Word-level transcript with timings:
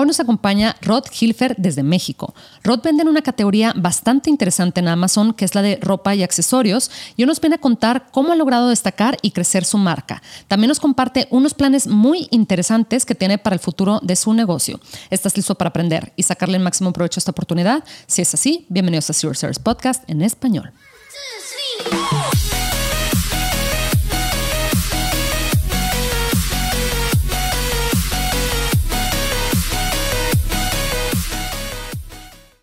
Hoy 0.00 0.06
nos 0.06 0.20
acompaña 0.20 0.76
Rod 0.80 1.06
Hilfer 1.10 1.56
desde 1.58 1.82
México. 1.82 2.32
Rod 2.62 2.82
vende 2.84 3.02
en 3.02 3.08
una 3.08 3.20
categoría 3.20 3.72
bastante 3.74 4.30
interesante 4.30 4.78
en 4.78 4.86
Amazon, 4.86 5.34
que 5.34 5.44
es 5.44 5.56
la 5.56 5.62
de 5.62 5.76
ropa 5.82 6.14
y 6.14 6.22
accesorios, 6.22 6.88
y 7.16 7.22
hoy 7.24 7.26
nos 7.26 7.40
viene 7.40 7.56
a 7.56 7.60
contar 7.60 8.06
cómo 8.12 8.30
ha 8.30 8.36
logrado 8.36 8.68
destacar 8.68 9.18
y 9.22 9.32
crecer 9.32 9.64
su 9.64 9.76
marca. 9.76 10.22
También 10.46 10.68
nos 10.68 10.78
comparte 10.78 11.26
unos 11.32 11.52
planes 11.52 11.88
muy 11.88 12.28
interesantes 12.30 13.04
que 13.04 13.16
tiene 13.16 13.38
para 13.38 13.54
el 13.54 13.60
futuro 13.60 13.98
de 14.00 14.14
su 14.14 14.32
negocio. 14.34 14.78
¿Estás 15.10 15.36
listo 15.36 15.56
para 15.56 15.70
aprender 15.70 16.12
y 16.14 16.22
sacarle 16.22 16.58
el 16.58 16.62
máximo 16.62 16.92
provecho 16.92 17.18
a 17.18 17.22
esta 17.22 17.32
oportunidad? 17.32 17.82
Si 18.06 18.22
es 18.22 18.32
así, 18.32 18.66
bienvenidos 18.68 19.10
a 19.10 19.14
Zero 19.14 19.32
Podcast 19.64 20.08
en 20.08 20.22
español. 20.22 20.72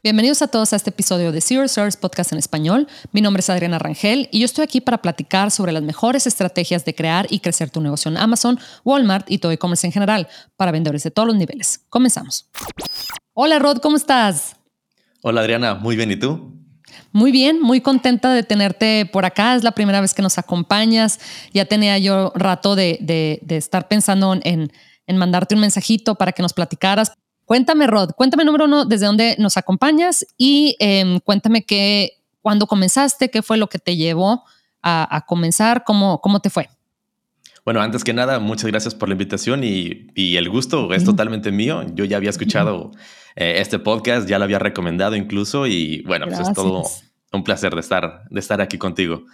Bienvenidos 0.06 0.44
a 0.44 0.48
todos 0.48 0.72
a 0.72 0.76
este 0.76 0.92
episodio 0.92 1.32
de 1.32 1.42
Zero 1.42 1.68
Source 1.68 1.98
Podcast 2.00 2.32
en 2.32 2.38
español. 2.38 2.88
Mi 3.12 3.22
nombre 3.22 3.40
es 3.40 3.50
Adriana 3.50 3.80
Rangel 3.80 4.30
y 4.32 4.38
yo 4.38 4.46
estoy 4.46 4.64
aquí 4.64 4.80
para 4.80 5.02
platicar 5.02 5.50
sobre 5.50 5.72
las 5.72 5.82
mejores 5.82 6.28
estrategias 6.28 6.86
de 6.86 6.94
crear 6.94 7.26
y 7.32 7.40
crecer 7.40 7.72
tu 7.72 7.82
negocio 7.82 8.12
en 8.12 8.18
Amazon, 8.18 8.60
Walmart 8.84 9.32
y 9.32 9.40
todo 9.40 9.52
e-commerce 9.52 9.88
en 9.88 9.92
general 9.92 10.28
para 10.58 10.72
vendedores 10.72 11.02
de 11.02 11.10
todos 11.10 11.28
los 11.28 11.36
niveles. 11.36 11.88
Comenzamos. 11.90 12.48
Hola 13.34 13.58
Rod, 13.58 13.80
¿cómo 13.80 13.98
estás? 13.98 14.58
Hola 15.24 15.42
Adriana, 15.42 15.74
muy 15.74 15.96
bien, 15.96 16.12
¿y 16.12 16.18
tú? 16.18 16.54
Muy 17.12 17.32
bien, 17.32 17.60
muy 17.60 17.82
contenta 17.82 18.32
de 18.32 18.44
tenerte 18.44 19.10
por 19.12 19.26
acá. 19.26 19.56
Es 19.56 19.64
la 19.64 19.72
primera 19.72 20.02
vez 20.02 20.14
que 20.14 20.22
nos 20.22 20.38
acompañas. 20.38 21.20
Ya 21.52 21.66
tenía 21.66 21.98
yo 21.98 22.32
rato 22.36 22.76
de, 22.76 23.40
estar 23.50 23.88
pensando 23.88 24.40
en, 24.44 24.72
en 25.08 25.18
mandarte 25.18 25.56
un 25.56 25.62
mensajito 25.62 26.14
para 26.14 26.32
que 26.32 26.44
nos 26.44 26.54
platicaras 26.54 27.12
Cuéntame, 27.46 27.86
Rod, 27.88 28.12
cuéntame 28.12 28.44
número 28.44 28.66
uno, 28.66 28.86
desde 28.86 29.06
dónde 29.06 29.36
nos 29.38 29.56
acompañas 29.56 30.26
y 30.38 30.76
em, 30.80 31.20
cuéntame 31.20 31.64
qué, 31.64 32.24
cuándo 32.42 32.66
comenzaste, 32.66 33.30
qué 33.30 33.44
fue 33.44 33.58
lo 33.58 33.68
que 33.68 33.80
te 33.80 33.96
llevó 33.96 34.44
a, 34.88 35.26
comenzar, 35.28 35.84
cómo, 35.84 36.22
cómo 36.22 36.42
te 36.42 36.52
fue. 36.52 36.70
Bueno, 37.64 37.82
antes 37.82 38.04
que 38.04 38.14
nada, 38.14 38.38
muchas 38.38 38.70
gracias 38.70 38.94
por 38.94 39.10
la 39.10 39.14
invitación 39.14 39.64
y, 39.64 40.12
el 40.16 40.50
gusto 40.50 40.94
es 40.94 41.04
totalmente 41.04 41.52
mío. 41.52 41.84
Yo 41.96 42.06
ya 42.06 42.18
había 42.18 42.30
escuchado 42.30 42.92
eh, 43.36 43.56
este 43.58 43.80
podcast, 43.80 44.30
ya 44.30 44.38
lo 44.38 44.44
había 44.44 44.60
recomendado 44.60 45.16
incluso 45.16 45.66
y 45.66 46.04
bueno, 46.04 46.28
pues 46.28 46.40
es 46.40 46.54
todo 46.54 46.84
un 47.34 47.44
placer 47.44 47.74
de 47.74 47.82
estar, 47.82 48.26
de 48.30 48.40
estar 48.40 48.62
aquí 48.62 48.78
contigo. 48.78 49.26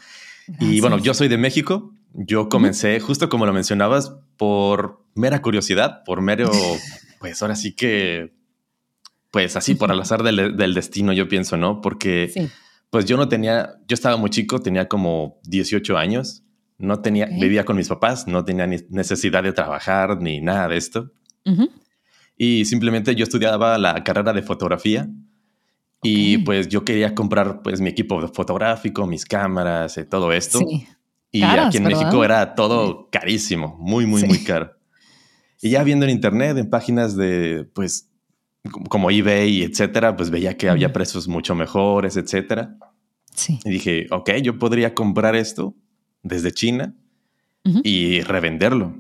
Y 0.60 0.80
bueno, 0.80 0.98
yo 0.98 1.14
soy 1.14 1.28
de 1.28 1.38
México. 1.38 1.94
Yo 2.14 2.48
comencé, 2.48 3.00
justo 3.02 3.28
como 3.28 3.46
lo 3.46 3.52
mencionabas, 3.52 4.14
por 4.38 5.04
mera 5.16 5.42
curiosidad, 5.42 6.04
por 6.06 6.22
mero 6.22 6.50
pues 7.22 7.40
ahora 7.44 7.56
sí 7.56 7.74
que, 7.74 8.34
pues 9.30 9.56
así 9.56 9.76
por 9.76 9.92
al 9.92 10.02
azar 10.02 10.24
del, 10.24 10.74
destino, 10.74 11.14
yo 11.14 11.28
pienso, 11.28 11.56
¿no? 11.56 11.80
Porque 11.80 12.50
pues 12.90 13.06
yo 13.06 13.16
no 13.16 13.30
tenía, 13.30 13.76
yo 13.88 13.94
estaba 13.94 14.18
muy 14.18 14.32
chico, 14.32 14.60
tenía 14.60 14.88
como 14.88 15.40
18 15.44 16.00
años, 16.00 16.44
no 16.80 17.00
tenía, 17.02 17.28
vivía 17.28 17.64
con 17.64 17.78
mis 17.78 17.88
papás, 17.88 18.28
no 18.28 18.44
tenía 18.44 18.66
ni 18.66 18.78
necesidad 18.90 19.44
de 19.44 19.54
trabajar 19.54 20.20
ni 20.20 20.42
nada 20.42 20.68
de 20.68 20.78
esto. 20.78 21.12
Y 22.36 22.66
simplemente 22.66 23.14
yo 23.14 23.24
estudiaba 23.24 23.78
la 23.78 24.04
carrera 24.04 24.34
de 24.34 24.42
fotografía. 24.42 25.08
Y 26.02 26.40
pues 26.40 26.68
yo 26.68 26.84
quería 26.84 27.14
comprar 27.14 27.62
pues 27.62 27.80
mi 27.80 27.92
equipo 27.92 28.28
fotográfico, 28.30 29.06
mis 29.06 29.26
cámaras, 29.26 29.96
y 29.98 30.06
todo 30.06 30.34
esto. 30.34 30.60
Y 31.32 31.44
aquí 31.44 31.78
en 31.78 31.84
México 31.84 32.26
era 32.26 32.56
todo 32.56 33.10
carísimo, 33.12 33.78
muy, 33.80 34.08
muy, 34.08 34.24
muy 34.24 34.44
caro. 34.44 34.81
Y 35.62 35.70
ya 35.70 35.84
viendo 35.84 36.06
en 36.06 36.12
internet, 36.12 36.58
en 36.58 36.70
páginas 36.70 37.16
de, 37.16 37.70
pues, 37.74 38.10
como 38.90 39.10
eBay, 39.10 39.64
etcétera, 39.64 40.16
pues 40.16 40.30
veía 40.30 40.58
que 40.58 40.70
había 40.70 40.94
precios 40.94 41.28
mucho 41.28 41.56
mejores, 41.56 42.18
etcétera. 42.18 42.78
Sí. 43.34 43.60
Y 43.64 43.70
dije, 43.70 44.08
ok, 44.12 44.32
yo 44.44 44.60
podría 44.60 44.94
comprar 44.94 45.36
esto 45.36 45.76
desde 46.24 46.52
China 46.52 46.94
y 47.64 48.22
revenderlo. 48.22 48.96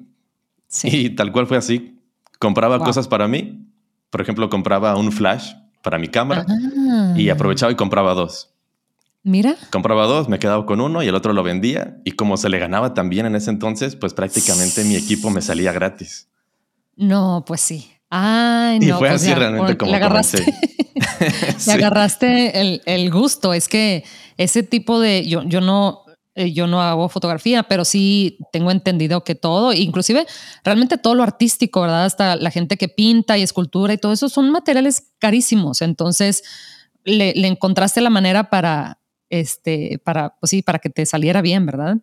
Sí. 0.67 0.89
Y 0.91 1.09
tal 1.11 1.31
cual 1.31 1.47
fue 1.47 1.57
así. 1.57 1.99
Compraba 2.39 2.79
cosas 2.79 3.07
para 3.07 3.27
mí. 3.27 3.67
Por 4.09 4.21
ejemplo, 4.21 4.49
compraba 4.49 4.95
un 4.97 5.11
flash 5.11 5.53
para 5.83 5.97
mi 5.97 6.07
cámara 6.07 6.45
y 7.15 7.29
ah. 7.29 7.33
aprovechaba 7.33 7.71
y 7.71 7.75
compraba 7.75 8.13
dos. 8.13 8.53
Mira. 9.23 9.55
Compraba 9.69 10.07
dos, 10.07 10.29
me 10.29 10.39
quedaba 10.39 10.65
con 10.65 10.81
uno 10.81 11.03
y 11.03 11.07
el 11.07 11.15
otro 11.15 11.33
lo 11.33 11.43
vendía. 11.43 12.01
Y 12.03 12.11
como 12.13 12.37
se 12.37 12.49
le 12.49 12.57
ganaba 12.57 12.93
también 12.93 13.25
en 13.25 13.35
ese 13.35 13.51
entonces, 13.51 13.95
pues 13.95 14.13
prácticamente 14.13 14.83
mi 14.83 14.95
equipo 14.95 15.29
me 15.29 15.41
salía 15.41 15.71
gratis. 15.71 16.29
No, 16.95 17.43
pues 17.45 17.61
sí. 17.61 17.91
Ay, 18.09 18.79
no. 18.79 18.85
Y 18.85 18.89
fue 18.89 19.09
pues 19.09 19.23
así 19.23 19.33
realmente 19.33 19.77
como 19.77 19.91
le 19.91 19.97
agarraste, 19.97 20.43
le 21.67 21.73
agarraste 21.73 22.81
el, 22.85 23.11
gusto. 23.11 23.53
Es 23.53 23.67
que 23.67 24.03
ese 24.37 24.63
tipo 24.63 24.99
de, 24.99 25.25
yo, 25.25 25.43
yo 25.43 25.61
no, 25.61 26.03
eh, 26.35 26.51
yo 26.51 26.67
no 26.67 26.81
hago 26.81 27.07
fotografía, 27.07 27.63
pero 27.63 27.85
sí 27.85 28.37
tengo 28.51 28.69
entendido 28.69 29.23
que 29.23 29.35
todo, 29.35 29.71
inclusive 29.71 30.25
realmente 30.63 30.97
todo 30.97 31.15
lo 31.15 31.23
artístico, 31.23 31.81
¿verdad? 31.81 32.05
Hasta 32.05 32.35
la 32.35 32.51
gente 32.51 32.75
que 32.75 32.89
pinta 32.89 33.37
y 33.37 33.43
escultura 33.43 33.93
y 33.93 33.97
todo 33.97 34.11
eso 34.11 34.27
son 34.27 34.51
materiales 34.51 35.11
carísimos. 35.17 35.81
Entonces 35.81 36.43
le, 37.05 37.33
le 37.33 37.47
encontraste 37.47 38.01
la 38.01 38.09
manera 38.09 38.49
para, 38.49 38.99
este, 39.29 40.01
para, 40.03 40.35
pues 40.39 40.49
sí, 40.49 40.61
para 40.61 40.79
que 40.79 40.89
te 40.89 41.05
saliera 41.05 41.41
bien, 41.41 41.65
¿verdad? 41.65 41.97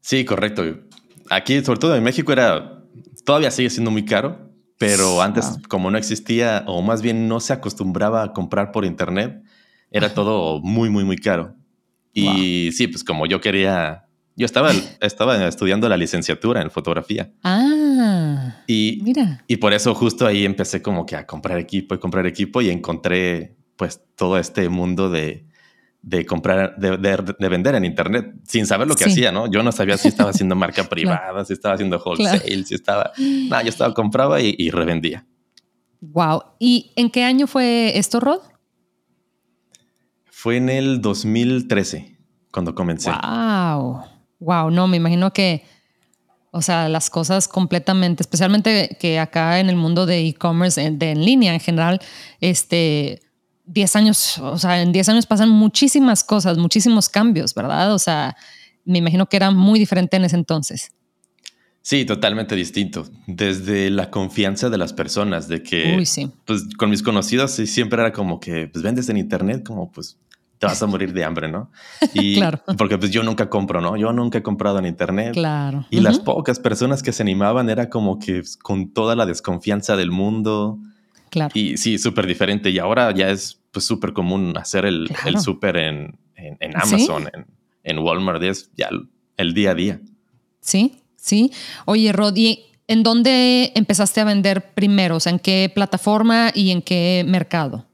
Sí, 0.00 0.24
correcto. 0.24 0.62
Aquí, 1.30 1.64
sobre 1.64 1.80
todo 1.80 1.96
en 1.96 2.02
México, 2.02 2.30
era 2.32 2.77
Todavía 3.28 3.50
sigue 3.50 3.68
siendo 3.68 3.90
muy 3.90 4.06
caro, 4.06 4.38
pero 4.78 5.20
antes 5.20 5.58
como 5.68 5.90
no 5.90 5.98
existía 5.98 6.64
o 6.66 6.80
más 6.80 7.02
bien 7.02 7.28
no 7.28 7.40
se 7.40 7.52
acostumbraba 7.52 8.22
a 8.22 8.32
comprar 8.32 8.72
por 8.72 8.86
internet, 8.86 9.42
era 9.90 10.14
todo 10.14 10.60
muy, 10.60 10.88
muy, 10.88 11.04
muy 11.04 11.18
caro. 11.18 11.54
Y 12.14 12.70
sí, 12.72 12.88
pues 12.88 13.04
como 13.04 13.26
yo 13.26 13.42
quería, 13.42 14.06
yo 14.34 14.46
estaba, 14.46 14.72
estaba 15.02 15.46
estudiando 15.46 15.90
la 15.90 15.98
licenciatura 15.98 16.62
en 16.62 16.70
fotografía. 16.70 17.30
Ah, 17.44 18.62
y, 18.66 19.00
mira. 19.02 19.44
Y 19.46 19.58
por 19.58 19.74
eso 19.74 19.94
justo 19.94 20.26
ahí 20.26 20.46
empecé 20.46 20.80
como 20.80 21.04
que 21.04 21.14
a 21.14 21.26
comprar 21.26 21.58
equipo 21.58 21.94
y 21.94 21.98
comprar 21.98 22.26
equipo 22.26 22.62
y 22.62 22.70
encontré 22.70 23.58
pues 23.76 24.00
todo 24.16 24.38
este 24.38 24.70
mundo 24.70 25.10
de, 25.10 25.47
de 26.02 26.24
comprar, 26.24 26.76
de, 26.76 26.96
de, 26.96 27.48
vender 27.48 27.74
en 27.74 27.84
Internet 27.84 28.34
sin 28.44 28.66
saber 28.66 28.86
lo 28.86 28.94
que 28.94 29.04
hacía, 29.04 29.32
¿no? 29.32 29.50
Yo 29.50 29.62
no 29.62 29.72
sabía 29.72 29.98
si 29.98 30.08
estaba 30.08 30.30
haciendo 30.30 30.54
marca 30.56 30.84
privada, 30.84 31.44
si 31.44 31.52
estaba 31.52 31.74
haciendo 31.74 31.98
wholesale, 31.98 32.64
si 32.64 32.74
estaba... 32.74 33.12
No, 33.18 33.62
yo 33.62 33.68
estaba, 33.68 33.92
compraba 33.94 34.40
y, 34.40 34.70
revendía. 34.70 35.26
Wow. 36.00 36.42
¿Y 36.60 36.92
en 36.96 37.10
qué 37.10 37.24
año 37.24 37.46
fue 37.46 37.98
esto, 37.98 38.20
Rod? 38.20 38.40
Fue 40.24 40.56
en 40.56 40.68
el 40.68 41.00
2013 41.00 42.16
cuando 42.52 42.74
comencé. 42.74 43.10
Wow. 43.10 44.04
Wow. 44.38 44.70
No, 44.70 44.86
me 44.86 44.96
imagino 44.96 45.32
que, 45.32 45.64
o 46.52 46.62
sea, 46.62 46.88
las 46.88 47.10
cosas 47.10 47.48
completamente, 47.48 48.22
especialmente 48.22 48.96
que 49.00 49.18
acá 49.18 49.58
en 49.58 49.68
el 49.68 49.76
mundo 49.76 50.06
de 50.06 50.26
e-commerce, 50.28 50.90
de 50.92 51.10
en 51.10 51.24
línea 51.24 51.52
en 51.52 51.60
general, 51.60 52.00
este 52.40 53.20
10 53.68 53.96
años, 53.96 54.38
o 54.38 54.58
sea, 54.58 54.82
en 54.82 54.92
10 54.92 55.08
años 55.10 55.26
pasan 55.26 55.50
muchísimas 55.50 56.24
cosas, 56.24 56.58
muchísimos 56.58 57.08
cambios, 57.08 57.54
¿verdad? 57.54 57.94
O 57.94 57.98
sea, 57.98 58.36
me 58.84 58.98
imagino 58.98 59.26
que 59.26 59.36
era 59.36 59.50
muy 59.50 59.78
diferente 59.78 60.16
en 60.16 60.24
ese 60.24 60.36
entonces. 60.36 60.92
Sí, 61.82 62.04
totalmente 62.04 62.54
distinto. 62.54 63.06
Desde 63.26 63.90
la 63.90 64.10
confianza 64.10 64.68
de 64.68 64.78
las 64.78 64.92
personas, 64.92 65.48
de 65.48 65.62
que, 65.62 65.96
Uy, 65.96 66.06
sí. 66.06 66.30
pues 66.44 66.64
con 66.76 66.90
mis 66.90 67.02
conocidos 67.02 67.52
siempre 67.52 68.00
era 68.00 68.12
como 68.12 68.40
que, 68.40 68.68
pues 68.68 68.82
vendes 68.82 69.08
en 69.08 69.16
internet, 69.16 69.62
como 69.64 69.90
pues 69.90 70.18
te 70.58 70.66
vas 70.66 70.82
a 70.82 70.86
morir 70.86 71.12
de 71.12 71.24
hambre, 71.24 71.48
¿no? 71.48 71.70
Y 72.14 72.36
claro. 72.36 72.60
Porque 72.76 72.98
pues 72.98 73.10
yo 73.10 73.22
nunca 73.22 73.48
compro, 73.48 73.80
¿no? 73.80 73.96
Yo 73.96 74.12
nunca 74.12 74.38
he 74.38 74.42
comprado 74.42 74.78
en 74.78 74.86
internet. 74.86 75.32
Claro. 75.32 75.86
Y 75.90 76.00
las 76.00 76.18
pocas 76.18 76.58
personas 76.58 77.02
que 77.02 77.12
se 77.12 77.22
animaban 77.22 77.70
era 77.70 77.88
como 77.88 78.18
que 78.18 78.40
pues, 78.40 78.56
con 78.56 78.92
toda 78.92 79.14
la 79.14 79.24
desconfianza 79.24 79.96
del 79.96 80.10
mundo. 80.10 80.78
Claro. 81.30 81.52
Y 81.54 81.76
sí, 81.76 81.98
súper 81.98 82.26
diferente. 82.26 82.70
Y 82.70 82.78
ahora 82.78 83.12
ya 83.12 83.30
es 83.30 83.60
pues 83.70 83.84
súper 83.84 84.12
común 84.12 84.56
hacer 84.56 84.84
el, 84.84 85.08
el 85.26 85.38
súper 85.40 85.76
en, 85.76 86.18
en, 86.36 86.76
Amazon, 86.76 87.28
en, 87.32 87.46
en, 87.82 87.98
Walmart, 87.98 88.42
es 88.42 88.70
ya 88.76 88.88
el, 89.36 89.54
día 89.54 89.72
a 89.72 89.74
día. 89.74 90.00
Sí, 90.60 91.02
sí. 91.16 91.52
Oye, 91.84 92.12
Rodi, 92.12 92.60
¿en 92.86 93.02
dónde 93.02 93.72
empezaste 93.74 94.20
a 94.20 94.24
vender 94.24 94.72
primero? 94.74 95.16
O 95.16 95.20
sea, 95.20 95.32
¿en 95.32 95.38
qué 95.38 95.70
plataforma 95.74 96.50
y 96.54 96.70
en 96.70 96.82
qué 96.82 97.24
mercado? 97.26 97.86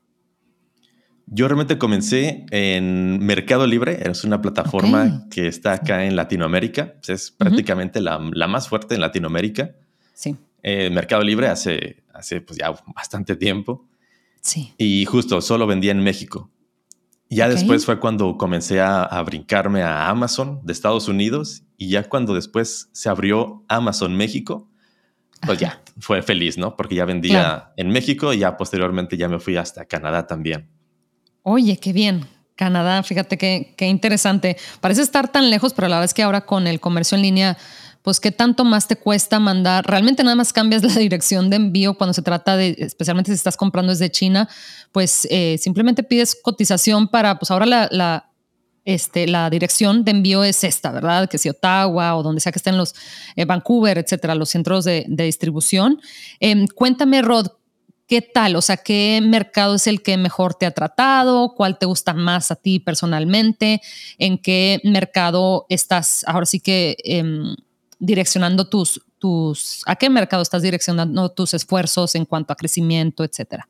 Yo 1.27 1.49
realmente 1.49 1.79
comencé 1.79 2.45
en 2.51 3.19
Mercado 3.19 3.67
Libre, 3.67 3.99
es 4.09 4.25
una 4.25 4.43
plataforma 4.43 5.27
que 5.31 5.49
está 5.49 5.73
acá 5.73 6.05
en 6.05 6.17
Latinoamérica, 6.17 6.95
es 7.09 7.31
prácticamente 7.31 8.01
la, 8.01 8.21
la, 8.33 8.47
más 8.47 8.69
fuerte 8.69 8.95
en 8.95 9.01
Latinoamérica. 9.01 9.73
Sí. 10.13 10.37
Eh, 10.67 10.89
Mercado 10.89 11.23
Libre 11.23 11.49
hace, 11.49 12.03
hace 12.15 12.41
pues 12.41 12.59
ya 12.59 12.75
bastante 12.97 13.37
tiempo. 13.37 13.87
Sí. 14.41 14.73
Y 14.79 15.05
justo 15.05 15.43
solo 15.43 15.67
vendía 15.67 15.93
en 15.93 16.01
México. 16.01 16.51
Ya 17.29 17.49
después 17.49 17.85
fue 17.85 18.01
cuando 18.01 18.39
comencé 18.39 18.81
a, 18.81 19.23
brincarme 19.27 19.83
a 19.83 20.09
Amazon 20.09 20.61
de 20.63 20.73
Estados 20.73 21.09
Unidos 21.09 21.65
y 21.77 21.89
ya 21.89 22.05
cuando 22.05 22.35
después 22.35 22.89
se 22.93 23.09
abrió 23.09 23.65
Amazon 23.69 24.15
México, 24.15 24.71
pues 25.45 25.59
ya, 25.59 25.83
fue 25.99 26.23
feliz, 26.23 26.57
¿no? 26.57 26.77
Porque 26.77 26.95
ya 26.95 27.05
vendía 27.05 27.73
en 27.77 27.89
México 27.89 28.33
y 28.33 28.39
ya 28.39 28.57
posteriormente 28.57 29.17
ya 29.17 29.29
me 29.29 29.41
fui 29.41 29.57
hasta 29.57 29.85
Canadá 29.85 30.27
también. 30.27 30.71
Oye, 31.43 31.77
qué 31.79 31.93
bien. 31.93 32.25
Canadá, 32.55 33.03
fíjate 33.03 33.37
qué, 33.37 33.75
qué 33.77 33.87
interesante. 33.87 34.57
Parece 34.81 35.03
estar 35.03 35.31
tan 35.33 35.51
lejos, 35.51 35.75
pero 35.75 35.89
la 35.89 35.97
verdad 35.97 36.05
es 36.05 36.15
que 36.15 36.23
ahora 36.23 36.43
con 36.43 36.69
el 36.69 36.79
comercio 36.79 37.17
en 37.17 37.23
línea, 37.23 37.59
pues 38.05 38.21
qué 38.21 38.31
tanto 38.31 38.65
más 38.65 38.87
te 38.87 38.97
cuesta 38.97 39.41
mandar. 39.41 39.87
Realmente 39.87 40.23
nada 40.23 40.37
más 40.37 40.53
cambias 40.53 40.83
la 40.83 40.95
dirección 41.01 41.49
de 41.49 41.57
envío 41.57 41.95
cuando 41.95 42.13
se 42.13 42.21
trata 42.21 42.55
de, 42.55 42.77
especialmente 42.79 43.31
si 43.31 43.37
estás 43.37 43.57
comprando 43.57 43.93
desde 43.93 44.11
China, 44.11 44.47
pues 44.93 45.27
eh, 45.31 45.57
simplemente 45.59 46.03
pides 46.03 46.37
cotización 46.41 47.09
para, 47.09 47.39
pues 47.39 47.51
ahora 47.51 47.65
la, 47.65 48.31
este, 48.85 49.27
la 49.27 49.49
dirección 49.49 50.05
de 50.05 50.11
envío 50.11 50.45
es 50.45 50.65
esta, 50.65 50.93
¿verdad? 50.93 51.31
Que 51.31 51.39
si 51.39 51.49
Ottawa 51.49 52.15
o 52.15 52.23
donde 52.23 52.43
sea 52.43 52.53
que 52.53 52.59
estén 52.59 52.77
los 52.77 52.95
eh, 53.37 53.47
Vancouver, 53.47 53.97
etcétera, 53.97 54.35
los 54.35 54.51
centros 54.51 54.85
de, 54.85 55.07
distribución. 55.09 55.99
Em, 56.41 56.67
cuéntame, 56.67 57.23
Rod, 57.23 57.47
¿qué 58.07 58.21
tal? 58.21 58.57
O 58.57 58.61
sea, 58.61 58.77
¿qué 58.77 59.23
mercado 59.25 59.77
es 59.77 59.87
el 59.87 60.03
que 60.03 60.19
mejor 60.19 60.53
te 60.57 60.67
ha 60.67 60.73
tratado? 60.73 61.55
¿Cuál 61.57 61.79
te 61.79 61.87
gusta 61.87 62.13
más 62.13 62.51
a 62.51 62.57
ti 62.57 62.81
personalmente? 62.81 63.81
¿En 64.19 64.37
qué 64.37 64.83
mercado 64.85 65.65
estás 65.71 66.23
ahora 66.29 66.45
sí 66.45 66.61
que 66.61 66.99
em, 67.03 67.57
direccionando 68.05 68.69
tus, 68.69 69.03
tus, 69.19 69.83
a 69.87 69.97
qué 69.97 70.11
mercado 70.11 70.43
estás 70.43 70.63
direccionando 70.63 71.31
tus 71.31 71.55
esfuerzos 71.55 72.15
en 72.15 72.25
cuanto 72.25 72.53
a 72.53 72.57
crecimiento, 72.57 73.25
etcétera? 73.25 73.69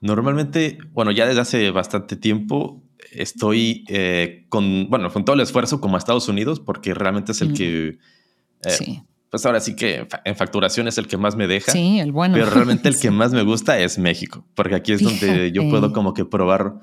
Normalmente, 0.00 0.78
bueno, 0.92 1.10
ya 1.10 1.26
desde 1.26 1.40
hace 1.40 1.70
bastante 1.70 2.16
tiempo 2.16 2.82
estoy 3.12 3.84
eh, 3.88 4.46
con, 4.48 4.88
bueno, 4.90 5.10
con 5.10 5.24
todo 5.24 5.34
el 5.34 5.40
esfuerzo 5.40 5.80
como 5.80 5.96
a 5.96 5.98
Estados 5.98 6.28
Unidos, 6.28 6.60
porque 6.60 6.94
realmente 6.94 7.32
es 7.32 7.40
el 7.40 7.54
que... 7.54 7.98
Eh, 8.64 8.70
sí. 8.70 9.02
Pues 9.30 9.44
ahora 9.44 9.60
sí 9.60 9.74
que 9.74 10.06
en 10.24 10.36
facturación 10.36 10.88
es 10.88 10.98
el 10.98 11.08
que 11.08 11.16
más 11.16 11.36
me 11.36 11.46
deja. 11.46 11.72
Sí, 11.72 11.98
el 11.98 12.12
bueno. 12.12 12.34
Pero 12.34 12.48
realmente 12.48 12.88
el 12.88 12.98
que 13.00 13.10
más 13.10 13.32
me 13.32 13.42
gusta 13.42 13.78
es 13.78 13.98
México, 13.98 14.46
porque 14.54 14.76
aquí 14.76 14.92
es 14.92 15.02
donde 15.02 15.52
yo 15.52 15.68
puedo 15.68 15.92
como 15.92 16.14
que 16.14 16.24
probar 16.24 16.74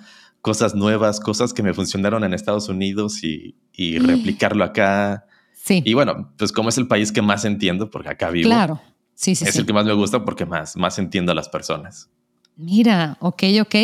cosas 0.42 0.76
nuevas, 0.76 1.20
cosas 1.20 1.54
que 1.54 1.64
me 1.64 1.74
funcionaron 1.74 2.24
en 2.24 2.34
Estados 2.34 2.68
Unidos 2.68 3.24
y, 3.24 3.56
y 3.72 3.98
replicarlo 3.98 4.64
acá. 4.64 5.26
Sí. 5.64 5.82
Y 5.86 5.94
bueno, 5.94 6.34
pues 6.38 6.52
como 6.52 6.68
es 6.68 6.78
el 6.78 6.90
país 6.90 7.14
que 7.14 7.22
más 7.22 7.46
entiendo, 7.46 7.90
porque 7.90 8.10
acá 8.10 8.30
vivo. 8.30 8.50
Claro. 8.50 8.82
Sí, 9.16 9.34
sí. 9.34 9.46
Es 9.48 9.56
el 9.56 9.66
que 9.66 9.72
más 9.72 9.86
me 9.86 9.94
gusta 9.94 10.26
porque 10.26 10.46
más, 10.46 10.76
más 10.76 11.00
entiendo 11.00 11.32
a 11.32 11.36
las 11.36 11.48
personas. 11.48 12.10
Mira, 12.58 13.16
ok, 13.22 13.44
ok. 13.62 13.76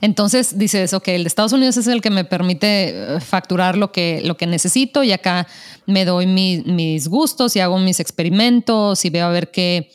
Entonces 0.00 0.58
dices, 0.58 0.92
ok, 0.92 1.06
el 1.08 1.22
de 1.22 1.28
Estados 1.28 1.52
Unidos 1.52 1.76
es 1.76 1.86
el 1.86 2.00
que 2.00 2.10
me 2.10 2.24
permite 2.24 3.14
eh, 3.14 3.20
facturar 3.20 3.78
lo 3.78 3.92
que, 3.92 4.22
lo 4.24 4.36
que 4.36 4.48
necesito 4.48 5.04
y 5.04 5.12
acá 5.12 5.46
me 5.86 6.04
doy 6.04 6.26
mis 6.26 7.06
gustos 7.06 7.54
y 7.54 7.60
hago 7.60 7.78
mis 7.78 8.00
experimentos 8.00 9.04
y 9.04 9.10
veo 9.10 9.26
a 9.26 9.30
ver 9.30 9.52
qué, 9.52 9.92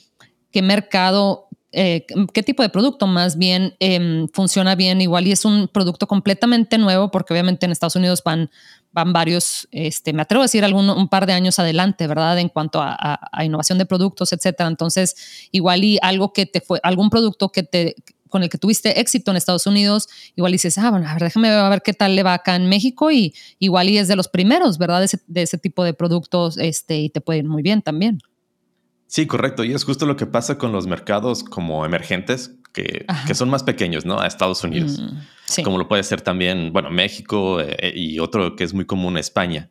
qué 0.51 0.61
mercado, 0.61 1.49
eh, 1.73 2.05
qué 2.33 2.43
tipo 2.43 2.63
de 2.63 2.69
producto 2.69 3.07
más 3.07 3.37
bien 3.37 3.75
em, 3.81 4.29
funciona 4.29 4.75
bien 4.75 5.01
igual 5.01 5.27
y 5.27 5.33
es 5.33 5.43
un 5.43 5.67
producto 5.67 6.07
completamente 6.07 6.77
nuevo 6.77 7.11
porque 7.11 7.33
obviamente 7.33 7.65
en 7.65 7.73
Estados 7.73 7.97
Unidos 7.97 8.23
van, 8.23 8.49
van 8.95 9.13
varios, 9.13 9.67
este, 9.71 10.13
me 10.13 10.21
atrevo 10.23 10.41
a 10.41 10.45
decir 10.45 10.63
algún, 10.63 10.89
un 10.89 11.09
par 11.09 11.27
de 11.27 11.33
años 11.33 11.59
adelante, 11.59 12.07
¿verdad? 12.07 12.39
En 12.39 12.49
cuanto 12.49 12.81
a, 12.81 13.19
a 13.31 13.45
innovación 13.45 13.77
de 13.77 13.85
productos, 13.85 14.31
etcétera. 14.33 14.69
Entonces, 14.69 15.47
igual 15.51 15.83
y 15.83 15.99
algo 16.01 16.31
que 16.33 16.45
te 16.45 16.61
fue, 16.61 16.79
algún 16.81 17.09
producto 17.09 17.49
que 17.49 17.63
te 17.63 17.95
con 18.29 18.43
el 18.43 18.49
que 18.49 18.57
tuviste 18.57 18.99
éxito 18.99 19.31
en 19.31 19.37
Estados 19.37 19.65
Unidos, 19.65 20.09
igual 20.35 20.51
dices, 20.51 20.77
ah, 20.77 20.91
bueno, 20.91 21.07
a 21.07 21.13
ver, 21.13 21.23
déjame 21.23 21.49
ver 21.69 21.81
qué 21.81 21.93
tal 21.93 22.15
le 22.15 22.23
va 22.23 22.33
acá 22.33 22.55
en 22.55 22.67
México 22.67 23.09
y 23.11 23.33
igual 23.59 23.87
y 23.87 23.97
es 23.97 24.09
de 24.09 24.17
los 24.17 24.27
primeros, 24.27 24.77
¿verdad? 24.77 25.07
De 25.27 25.41
ese, 25.41 25.57
tipo 25.57 25.85
de 25.85 25.93
productos 25.93 26.57
este, 26.57 26.99
y 26.99 27.09
te 27.09 27.21
puede 27.21 27.39
ir 27.39 27.45
muy 27.45 27.61
bien 27.61 27.81
también. 27.81 28.19
Sí, 29.07 29.27
correcto. 29.27 29.63
Y 29.63 29.73
es 29.73 29.85
justo 29.85 30.05
lo 30.05 30.17
que 30.17 30.25
pasa 30.25 30.57
con 30.57 30.73
los 30.73 30.87
mercados 30.87 31.43
como 31.43 31.85
emergentes, 31.85 32.51
que, 32.75 33.05
que 33.25 33.33
son 33.33 33.49
más 33.49 33.63
pequeños, 33.63 34.05
¿no? 34.05 34.19
A 34.19 34.27
Estados 34.27 34.63
Unidos. 34.65 34.99
Mm, 34.99 35.63
como 35.63 35.77
lo 35.77 35.87
puede 35.87 36.03
ser 36.03 36.19
también, 36.21 36.73
bueno, 36.73 36.91
México 36.91 37.61
eh, 37.61 37.93
y 37.95 38.19
otro 38.19 38.57
que 38.57 38.65
es 38.65 38.73
muy 38.73 38.85
común, 38.85 39.17
España. 39.17 39.69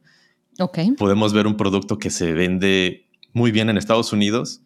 Ok. 0.58 0.78
Podemos 0.96 1.34
ver 1.34 1.46
un 1.46 1.56
producto 1.56 1.98
que 1.98 2.08
se 2.08 2.32
vende 2.32 3.06
muy 3.34 3.52
bien 3.52 3.68
en 3.68 3.76
Estados 3.76 4.12
Unidos 4.12 4.62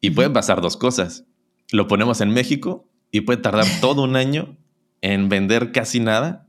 y 0.00 0.10
pueden 0.10 0.32
pasar 0.32 0.60
dos 0.60 0.76
cosas. 0.76 1.24
Lo 1.72 1.88
ponemos 1.88 2.20
en 2.20 2.30
México 2.30 2.88
y 3.10 3.22
puede 3.22 3.40
tardar 3.40 3.66
todo 3.80 4.02
un 4.02 4.14
año 4.14 4.56
en 5.00 5.28
vender 5.28 5.72
casi 5.72 5.98
nada 5.98 6.46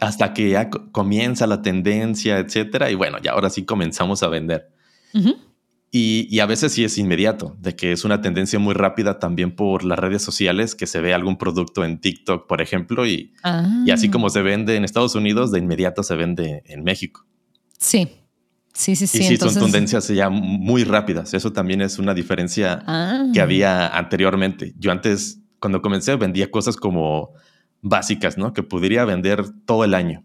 hasta 0.00 0.32
que 0.32 0.50
ya 0.50 0.70
comienza 0.70 1.46
la 1.46 1.62
tendencia, 1.62 2.38
etcétera. 2.38 2.90
Y 2.90 2.96
bueno, 2.96 3.18
ya 3.22 3.32
ahora 3.32 3.50
sí 3.50 3.64
comenzamos 3.64 4.24
a 4.24 4.28
vender. 4.28 4.70
Y, 5.98 6.40
a 6.40 6.46
veces 6.46 6.72
sí 6.72 6.84
es 6.84 6.98
inmediato, 6.98 7.56
de 7.60 7.74
que 7.74 7.92
es 7.92 8.04
una 8.04 8.20
tendencia 8.20 8.58
muy 8.58 8.74
rápida 8.74 9.18
también 9.18 9.54
por 9.54 9.84
las 9.84 9.98
redes 9.98 10.22
sociales, 10.22 10.74
que 10.74 10.86
se 10.86 11.00
ve 11.00 11.14
algún 11.14 11.38
producto 11.38 11.84
en 11.84 12.00
TikTok, 12.00 12.46
por 12.46 12.60
ejemplo, 12.60 13.06
y, 13.06 13.32
y 13.84 13.90
así 13.90 14.10
como 14.10 14.28
se 14.28 14.42
vende 14.42 14.76
en 14.76 14.84
Estados 14.84 15.14
Unidos, 15.14 15.52
de 15.52 15.58
inmediato 15.58 16.02
se 16.02 16.14
vende 16.16 16.62
en 16.66 16.84
México. 16.84 17.26
Sí, 17.78 18.08
Sí, 18.74 18.94
sí, 18.94 19.06
sí. 19.06 19.22
Y 19.22 19.22
sí, 19.22 19.36
son 19.38 19.54
tendencias 19.54 20.06
ya 20.08 20.28
muy 20.28 20.84
rápidas. 20.84 21.32
Eso 21.32 21.50
también 21.50 21.80
es 21.80 21.98
una 21.98 22.12
diferencia 22.12 22.82
que 23.32 23.40
ah. 23.40 23.42
había 23.42 23.88
anteriormente. 23.88 24.74
Yo 24.76 24.92
antes 24.92 25.40
cuando 25.60 25.80
comencé 25.80 26.14
vendía 26.16 26.50
cosas 26.50 26.76
como 26.76 27.30
básicas, 27.80 28.36
¿no? 28.36 28.52
Que 28.52 28.62
podría 28.62 29.06
vender 29.06 29.46
todo 29.64 29.82
el 29.84 29.94
año. 29.94 30.24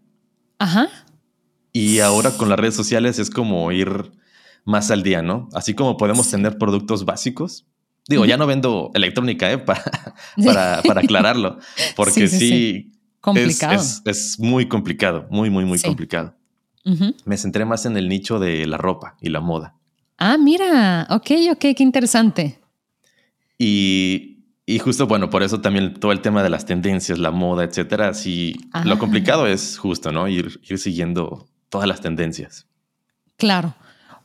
Ajá. 0.58 0.86
Y 1.72 2.00
ahora 2.00 2.30
con 2.32 2.50
las 2.50 2.58
redes 2.58 2.74
sociales 2.74 3.18
es 3.18 3.30
como 3.30 3.72
ir 3.72 4.12
más 4.64 4.90
al 4.90 5.02
día, 5.02 5.22
¿no? 5.22 5.48
Así 5.52 5.74
como 5.74 5.96
podemos 5.96 6.30
tener 6.30 6.58
productos 6.58 7.04
básicos. 7.04 7.66
Digo, 8.08 8.24
ya 8.24 8.36
no 8.36 8.46
vendo 8.46 8.90
electrónica, 8.94 9.50
¿eh? 9.50 9.58
Para, 10.44 10.82
para, 10.82 11.00
aclararlo, 11.00 11.58
porque 11.96 12.26
sí, 12.26 12.92
complicado. 13.20 13.82
Es, 14.04 14.38
muy 14.38 14.66
complicado, 14.66 15.26
muy, 15.30 15.50
muy, 15.50 15.64
muy 15.64 15.78
complicado. 15.80 16.34
Me 17.24 17.36
centré 17.36 17.64
más 17.64 17.86
en 17.86 17.96
el 17.96 18.08
nicho 18.08 18.40
de 18.40 18.66
la 18.66 18.76
ropa 18.76 19.16
y 19.20 19.28
la 19.28 19.40
moda. 19.40 19.76
Ah, 20.18 20.36
mira, 20.36 21.06
ok, 21.10 21.30
ok, 21.52 21.60
qué 21.76 21.82
interesante. 21.82 22.58
Y 23.56 24.32
y 24.64 24.78
justo, 24.78 25.06
bueno, 25.06 25.28
por 25.28 25.42
eso 25.42 25.60
también 25.60 25.94
todo 25.94 26.12
el 26.12 26.20
tema 26.20 26.42
de 26.42 26.48
las 26.48 26.64
tendencias, 26.66 27.18
la 27.18 27.30
moda, 27.30 27.64
etcétera. 27.64 28.14
Sí, 28.14 28.56
lo 28.84 28.98
complicado 28.98 29.46
es 29.46 29.76
justo, 29.76 30.12
¿no? 30.12 30.28
Ir, 30.28 30.60
ir 30.62 30.78
siguiendo 30.78 31.48
todas 31.68 31.88
las 31.88 32.00
tendencias. 32.00 32.66
Claro. 33.36 33.74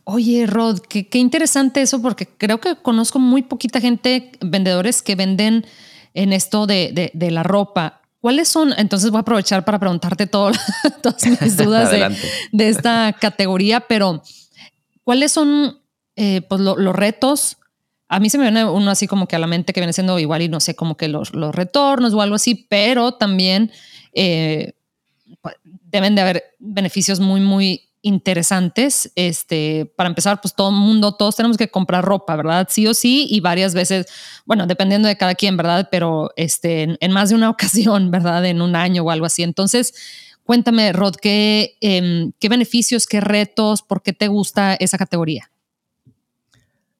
Oye, 0.09 0.45
Rod, 0.48 0.80
qué, 0.80 1.06
interesante 1.18 1.81
eso, 1.81 2.01
porque 2.01 2.27
creo 2.27 2.62
que 2.62 2.77
conozco 2.77 3.19
muy 3.19 3.42
poquita 3.42 3.81
gente, 3.81 4.31
vendedores 4.39 5.01
que 5.01 5.15
venden 5.15 5.65
en 6.13 6.31
esto 6.31 6.65
de, 6.65 7.12
la 7.13 7.44
ropa. 7.44 7.99
¿Cuáles 8.21 8.47
son? 8.47 8.73
Entonces 8.78 9.11
voy 9.11 9.18
a 9.18 9.21
aprovechar 9.23 9.66
para 9.66 9.80
preguntarte 9.80 10.26
todas 10.28 10.56
mis 11.42 11.57
dudas 11.57 11.92
de, 12.54 12.69
esta 12.69 13.18
categoría, 13.19 13.81
pero 13.81 14.23
¿cuáles 15.04 15.33
son 15.33 15.81
eh, 16.16 16.40
pues, 16.40 16.61
los 16.61 16.95
retos 16.95 17.57
a 18.07 18.21
mí 18.21 18.30
se 18.30 18.37
me 18.37 18.45
viene 18.45 18.64
uno 18.64 18.90
así 18.90 19.07
como 19.07 19.28
que 19.28 19.35
a 19.35 19.40
la 19.40 19.47
mente 19.47 19.73
que 19.73 19.81
viene 19.81 19.92
siendo 19.92 20.18
igual 20.19 20.42
y 20.42 20.47
no 20.47 20.61
sé, 20.61 20.73
como 20.73 20.95
que 20.95 21.09
los, 21.09 21.33
los 21.33 21.54
retornos 21.54 22.14
o 22.14 22.21
algo 22.21 22.35
así, 22.35 22.66
pero 22.69 23.11
también 23.11 23.73
eh, 24.14 24.71
pues, 25.42 25.56
deben 25.64 26.16
de 26.16 26.21
haber 26.21 26.44
beneficios 26.59 27.19
muy, 27.19 27.42
muy 27.42 27.87
interesantes. 28.07 29.11
Este, 29.16 29.92
para 29.95 30.09
empezar, 30.09 30.42
pues 30.42 30.56
todo 30.56 30.69
el 30.69 30.76
mundo, 30.76 31.14
todos 31.14 31.35
tenemos 31.35 31.57
que 31.57 31.69
comprar 31.69 32.04
ropa, 32.04 32.35
¿verdad? 32.35 32.68
Sí 32.69 32.87
o 32.87 32.94
sí, 32.94 33.28
y 33.30 33.40
varias 33.42 33.73
veces, 33.73 34.07
bueno, 34.45 34.66
dependiendo 34.66 35.07
de 35.07 35.18
cada 35.18 35.35
quien, 35.35 35.57
¿verdad? 35.57 35.90
Pero 35.92 36.31
este, 36.35 36.97
en, 36.99 37.11
más 37.11 37.30
de 37.30 37.35
una 37.35 37.49
ocasión, 37.52 38.09
¿verdad? 38.11 38.45
En 38.45 38.61
un 38.61 38.76
año 38.76 39.04
o 39.04 39.11
algo 39.11 39.26
así. 39.26 39.44
Entonces, 39.44 39.94
cuéntame, 40.44 40.92
Rod, 40.94 41.16
¿qué, 41.16 41.78
em, 41.81 42.31
qué 42.40 42.49
beneficios, 42.49 43.06
qué 43.06 43.21
retos, 43.21 43.81
por 43.83 44.02
qué 44.02 44.14
te 44.14 44.28
gusta 44.28 44.76
esa 44.76 44.97
categoría? 44.97 45.52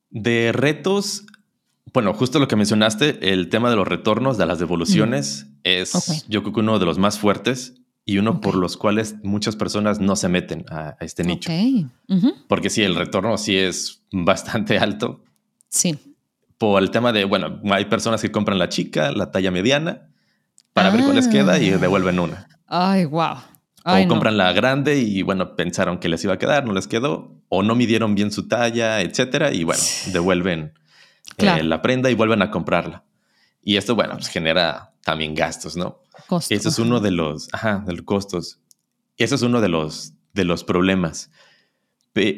De 0.10 0.52
retos, 0.54 1.26
bueno, 1.94 2.14
justo 2.14 2.40
lo 2.40 2.48
que 2.48 2.56
mencionaste, 2.56 3.34
el 3.34 3.50
tema 3.50 3.70
de 3.70 3.76
los 3.76 3.88
retornos, 3.88 4.38
de 4.38 4.46
las 4.46 4.60
devoluciones, 4.60 5.48
es 5.64 6.26
yo 6.28 6.44
creo 6.44 6.54
que 6.54 6.60
uno 6.60 6.80
de 6.80 6.86
los 6.86 6.98
más 6.98 7.20
fuertes 7.20 7.74
y 8.08 8.20
uno 8.20 8.40
por 8.40 8.56
los 8.56 8.78
cuales 8.78 9.16
muchas 9.22 9.58
personas 9.58 10.00
no 10.00 10.16
se 10.16 10.30
meten 10.30 10.66
a, 10.70 10.96
este 11.02 11.26
nicho. 11.26 11.52
Porque 12.48 12.70
sí, 12.70 12.82
el 12.82 12.96
retorno 12.96 13.38
sí 13.38 13.58
es 13.58 14.02
bastante 14.14 14.80
alto. 14.80 15.26
Sí. 15.68 16.16
Por 16.58 16.82
el 16.82 16.90
tema 16.90 17.12
de, 17.12 17.26
bueno, 17.26 17.60
hay 17.70 17.84
personas 17.86 18.22
que 18.22 18.32
compran 18.32 18.60
la 18.60 18.70
chica, 18.70 19.12
la 19.12 19.30
talla 19.30 19.52
mediana, 19.52 20.08
para 20.72 20.90
ver 20.90 21.04
cuál 21.04 21.18
les 21.18 21.28
queda 21.28 21.60
y 21.60 21.70
ah. 21.70 21.78
devuelven 21.78 22.20
una. 22.20 22.48
Ay, 22.66 23.04
wow. 23.04 23.40
o 23.84 24.08
compran 24.08 24.38
la 24.38 24.54
grande 24.54 24.98
y 25.00 25.22
bueno, 25.22 25.58
pensaron 25.58 26.00
que 26.00 26.08
les 26.08 26.24
iba 26.24 26.36
a 26.36 26.38
quedar, 26.38 26.66
no 26.66 26.72
les 26.72 26.88
quedó, 26.88 27.42
o 27.50 27.62
no 27.62 27.76
midieron 27.76 28.16
bien 28.16 28.32
su 28.32 28.48
talla, 28.48 29.02
etcétera, 29.02 29.52
y 29.52 29.66
bueno, 29.66 29.84
devuelven 30.14 30.74
eh, 31.40 31.62
la 31.62 31.82
prenda 31.82 32.10
y 32.10 32.14
vuelven 32.14 32.42
a 32.42 32.52
comprarla. 32.52 33.04
Y 33.62 33.76
esto, 33.76 33.96
bueno, 33.96 34.14
pues 34.14 34.30
genera 34.30 34.94
también 35.04 35.36
gastos, 35.36 35.76
¿no? 35.76 36.04
Costos. 36.28 36.52
Eso 36.52 36.70
es 36.70 36.80
uno 36.80 37.00
de 37.00 37.12
los, 37.12 37.50
ajá, 37.54 37.84
de 37.86 37.94
los 37.94 38.02
costos. 38.04 38.60
Eso 39.18 39.36
es 39.36 39.42
uno 39.42 39.62
de 39.62 39.70
los, 39.70 40.14
de 40.34 40.46
los 40.46 40.64
problemas. 40.64 41.32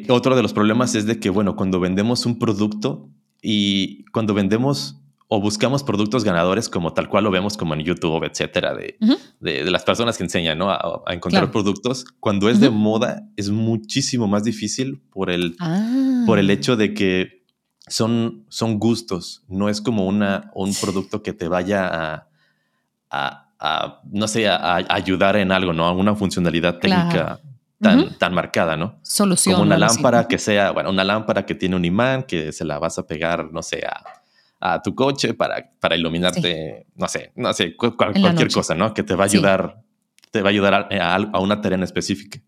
otro 0.08 0.36
de 0.36 0.42
los 0.42 0.52
problemas 0.52 0.94
es 0.94 1.06
de 1.06 1.18
que, 1.18 1.30
bueno, 1.30 1.56
cuando 1.56 1.80
vendemos 1.80 2.26
un 2.26 2.38
producto, 2.38 3.08
Y 3.42 4.04
cuando 4.12 4.34
vendemos 4.34 5.00
o 5.32 5.40
buscamos 5.40 5.84
productos 5.84 6.24
ganadores 6.24 6.68
como 6.68 6.92
tal 6.92 7.08
cual 7.08 7.22
lo 7.22 7.30
vemos 7.30 7.56
como 7.56 7.74
en 7.74 7.80
YouTube, 7.80 8.24
etcétera, 8.24 8.74
de, 8.74 8.98
de, 9.38 9.70
las 9.70 9.84
personas 9.84 10.18
que 10.18 10.24
enseñan 10.24 10.58
¿no? 10.58 10.70
a, 10.70 11.04
encontrar 11.06 11.52
productos. 11.52 12.04
Cuando 12.18 12.50
es 12.50 12.58
de 12.58 12.68
moda 12.68 13.28
es 13.36 13.48
muchísimo 13.48 14.26
más 14.26 14.42
difícil 14.42 15.00
por 15.10 15.30
el, 15.30 15.56
por 16.26 16.40
el 16.40 16.50
ah. 16.50 16.52
hecho 16.52 16.76
de 16.76 16.94
que 16.94 17.44
son, 17.86 18.44
son 18.48 18.80
gustos, 18.80 19.44
no 19.46 19.68
es 19.68 19.80
como 19.80 20.04
una, 20.06 20.50
un 20.52 20.74
producto 20.74 21.22
que 21.22 21.32
te 21.32 21.46
vaya 21.46 21.86
a, 21.86 22.28
a, 23.08 23.49
no 24.10 24.28
sé, 24.28 24.48
a, 24.48 24.76
ayudar 24.88 25.36
en 25.36 25.52
algo, 25.52 25.72
¿no? 25.72 25.86
A 25.86 25.92
una 25.92 26.14
funcionalidad 26.14 26.78
técnica 26.78 27.40
tan, 27.80 28.16
tan 28.18 28.34
marcada, 28.34 28.76
¿no? 28.76 28.98
Solución. 29.02 29.54
Como 29.54 29.66
una 29.66 29.78
lámpara 29.78 30.26
que 30.28 30.38
sea, 30.38 30.70
bueno, 30.70 30.90
una 30.90 31.04
lámpara 31.04 31.46
que 31.46 31.54
tiene 31.54 31.76
un 31.76 31.84
imán 31.84 32.22
que 32.22 32.52
se 32.52 32.64
la 32.64 32.78
vas 32.78 32.98
a 32.98 33.06
pegar, 33.06 33.50
no 33.52 33.62
sé, 33.62 33.84
a 33.86 34.20
a 34.60 34.82
tu 34.82 34.94
coche 34.94 35.32
para, 35.34 35.72
para 35.80 35.96
iluminarte, 35.96 36.86
no 36.94 37.08
sé, 37.08 37.32
no 37.34 37.52
sé, 37.54 37.74
cualquier 37.74 38.52
cosa, 38.52 38.74
¿no? 38.74 38.92
Que 38.92 39.02
te 39.02 39.14
va 39.14 39.24
a 39.24 39.26
ayudar, 39.26 39.82
te 40.30 40.42
va 40.42 40.48
a 40.48 40.50
ayudar 40.50 40.88
a, 40.92 41.40
una 41.40 41.60
tarea 41.62 41.78
en 41.78 41.82
específica. 41.82 42.40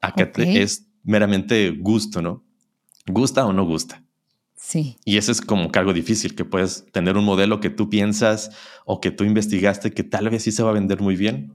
A 0.00 0.12
que 0.12 0.30
es 0.62 0.86
meramente 1.02 1.70
gusto, 1.70 2.22
¿no? 2.22 2.44
¿Gusta 3.06 3.44
o 3.44 3.52
no 3.52 3.64
gusta? 3.64 4.02
Sí. 4.56 4.96
Y 5.04 5.18
eso 5.18 5.30
es 5.30 5.40
como 5.40 5.70
que 5.70 5.78
algo 5.78 5.92
difícil, 5.92 6.34
que 6.34 6.44
puedes 6.44 6.86
tener 6.92 7.16
un 7.16 7.24
modelo 7.24 7.60
que 7.60 7.70
tú 7.70 7.88
piensas 7.90 8.50
o 8.84 9.00
que 9.00 9.10
tú 9.10 9.24
investigaste 9.24 9.92
que 9.92 10.02
tal 10.02 10.30
vez 10.30 10.42
sí 10.42 10.52
se 10.52 10.62
va 10.62 10.70
a 10.70 10.74
vender 10.74 11.00
muy 11.00 11.16
bien 11.16 11.54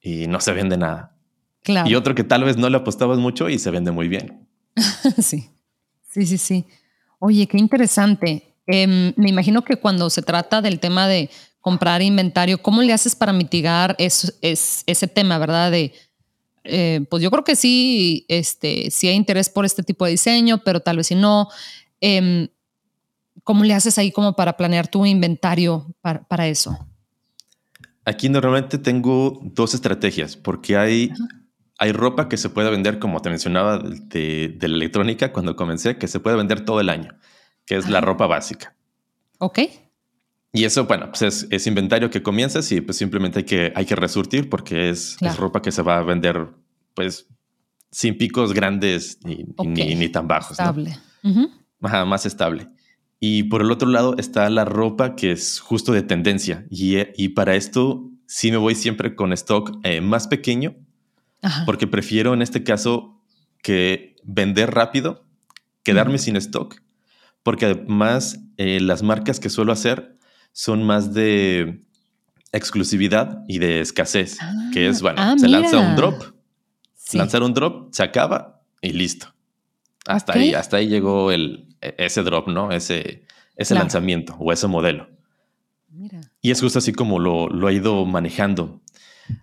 y 0.00 0.26
no 0.28 0.40
se 0.40 0.52
vende 0.52 0.76
nada. 0.76 1.16
Claro. 1.62 1.88
Y 1.88 1.94
otro 1.94 2.14
que 2.14 2.24
tal 2.24 2.44
vez 2.44 2.56
no 2.56 2.68
le 2.68 2.76
apostabas 2.76 3.18
mucho 3.18 3.48
y 3.48 3.58
se 3.58 3.70
vende 3.70 3.90
muy 3.90 4.08
bien. 4.08 4.48
sí. 5.22 5.50
Sí, 6.12 6.26
sí, 6.26 6.38
sí. 6.38 6.66
Oye, 7.18 7.46
qué 7.46 7.56
interesante. 7.56 8.54
Em, 8.66 9.12
me 9.16 9.30
imagino 9.30 9.62
que 9.62 9.76
cuando 9.76 10.10
se 10.10 10.22
trata 10.22 10.60
del 10.60 10.78
tema 10.78 11.08
de 11.08 11.30
comprar 11.60 12.02
inventario, 12.02 12.60
¿cómo 12.60 12.82
le 12.82 12.92
haces 12.92 13.14
para 13.14 13.32
mitigar 13.32 13.94
es, 13.98 14.36
ese 14.40 15.06
tema, 15.06 15.38
verdad? 15.38 15.70
De, 15.70 15.92
eh, 16.64 17.04
pues 17.08 17.22
yo 17.22 17.30
creo 17.30 17.44
que 17.44 17.56
sí, 17.56 18.26
este, 18.28 18.90
sí 18.90 19.08
hay 19.08 19.14
interés 19.14 19.48
por 19.48 19.64
este 19.64 19.82
tipo 19.82 20.04
de 20.04 20.12
diseño, 20.12 20.62
pero 20.64 20.80
tal 20.80 20.98
vez 20.98 21.06
si 21.06 21.14
no. 21.14 21.48
Em, 22.02 22.48
¿Cómo 23.44 23.64
le 23.64 23.72
haces 23.72 23.96
ahí 23.96 24.12
como 24.12 24.36
para 24.36 24.58
planear 24.58 24.88
tu 24.88 25.06
inventario 25.06 25.86
para, 26.02 26.46
eso? 26.46 26.78
Aquí 28.04 28.28
normalmente 28.28 28.76
tengo 28.76 29.40
dos 29.42 29.72
estrategias, 29.72 30.36
porque 30.36 30.76
hay, 30.76 31.10
hay 31.78 31.92
ropa 31.92 32.28
que 32.28 32.36
se 32.36 32.50
puede 32.50 32.70
vender, 32.70 32.98
como 32.98 33.22
te 33.22 33.30
mencionaba, 33.30 33.78
de, 33.78 34.54
de, 34.58 34.68
la 34.68 34.76
electrónica 34.76 35.32
cuando 35.32 35.56
comencé, 35.56 35.96
que 35.96 36.08
se 36.08 36.20
puede 36.20 36.36
vender 36.36 36.66
todo 36.66 36.78
el 36.80 36.90
año 36.90 37.16
que 37.66 37.76
es 37.76 37.88
la 37.88 38.00
ropa 38.00 38.26
básica. 38.26 38.74
Ok. 39.38 39.60
Y 40.52 40.64
eso, 40.64 40.84
bueno, 40.84 41.10
pues 41.10 41.46
es, 41.50 41.66
inventario 41.66 42.10
que 42.10 42.22
comienzas 42.22 42.70
y 42.72 42.80
pues 42.80 42.98
simplemente 42.98 43.40
hay 43.40 43.44
que, 43.44 43.72
hay 43.74 43.86
que 43.86 43.96
resurtir 43.96 44.50
porque 44.50 44.90
es, 44.90 45.16
ropa 45.38 45.62
que 45.62 45.72
se 45.72 45.82
va 45.82 45.98
a 45.98 46.02
vender 46.02 46.48
pues 46.94 47.26
sin 47.90 48.18
picos 48.18 48.52
grandes 48.52 49.18
ni, 49.24 49.44
ni, 49.64 50.08
tan 50.10 50.28
bajos. 50.28 50.52
Estable. 50.52 50.98
Más 51.82 52.26
estable. 52.26 52.68
Y 53.20 53.44
por 53.44 53.60
el 53.60 53.70
otro 53.70 53.88
lado 53.88 54.16
está 54.18 54.48
la 54.50 54.64
ropa 54.64 55.14
que 55.14 55.32
es 55.32 55.60
justo 55.60 55.92
de 55.92 56.02
tendencia. 56.02 56.66
Y, 56.70 56.96
y 57.16 57.30
para 57.30 57.54
esto 57.54 58.10
sí 58.26 58.50
me 58.50 58.56
voy 58.56 58.74
siempre 58.74 59.14
con 59.14 59.32
stock 59.32 59.78
eh, 59.84 60.00
más 60.00 60.26
pequeño 60.26 60.74
porque 61.66 61.88
prefiero 61.88 62.34
en 62.34 62.42
este 62.42 62.62
caso 62.62 63.20
que 63.62 64.14
vender 64.22 64.70
rápido, 64.70 65.26
quedarme 65.82 66.18
sin 66.18 66.36
stock 66.36 66.80
porque 67.42 67.66
además 67.66 68.40
eh, 68.56 68.80
las 68.80 69.02
marcas 69.02 69.40
que 69.40 69.50
suelo 69.50 69.72
hacer 69.72 70.16
son 70.52 70.82
más 70.84 71.12
de 71.14 71.84
exclusividad 72.52 73.42
y 73.48 73.58
de 73.58 73.80
escasez, 73.80 74.38
que 74.72 74.88
es, 74.88 74.98
ah, 74.98 75.02
bueno, 75.02 75.22
ah, 75.22 75.34
se 75.38 75.48
lanza 75.48 75.78
un 75.78 75.96
drop, 75.96 76.22
lanzar 77.14 77.42
un 77.42 77.54
drop, 77.54 77.92
se 77.92 78.02
acaba 78.02 78.62
y 78.80 78.92
listo. 78.92 79.34
Hasta 80.06 80.34
ahí, 80.34 80.54
hasta 80.54 80.78
ahí 80.78 80.88
llegó 80.88 81.30
el, 81.30 81.76
e, 81.80 81.94
ese 81.98 82.22
drop, 82.22 82.48
¿no? 82.48 82.72
Ese, 82.72 83.24
ese 83.56 83.74
lanzamiento 83.74 84.36
o 84.38 84.52
ese 84.52 84.66
modelo. 84.66 85.08
Y 86.40 86.50
es 86.50 86.60
justo 86.60 86.78
así 86.78 86.92
como 86.92 87.18
lo, 87.18 87.48
lo 87.48 87.68
he 87.68 87.74
ido 87.74 88.04
manejando. 88.06 88.80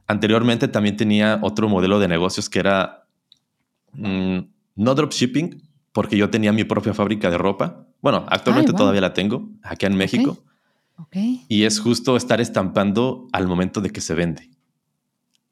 Anteriormente 0.07 0.67
también 0.67 0.97
tenía 0.97 1.39
otro 1.41 1.69
modelo 1.69 1.99
de 1.99 2.07
negocios 2.07 2.49
que 2.49 2.59
era 2.59 3.05
mm, 3.93 4.39
no 4.75 4.95
dropshipping, 4.95 5.61
porque 5.91 6.17
yo 6.17 6.29
tenía 6.29 6.51
mi 6.51 6.63
propia 6.63 6.93
fábrica 6.93 7.29
de 7.29 7.37
ropa 7.37 7.85
bueno, 8.01 8.25
actualmente 8.29 8.73
todavía 8.73 9.01
la 9.01 9.13
tengo 9.13 9.49
acá 9.61 9.87
en 9.87 9.95
México. 9.95 10.37
Okay. 10.97 11.45
Y 11.47 11.63
es 11.63 11.79
justo 11.79 12.17
estar 12.17 12.41
estampando 12.41 13.27
al 13.31 13.47
momento 13.47 13.81
de 13.81 13.89
que 13.89 14.01
se 14.01 14.13
vende. 14.13 14.49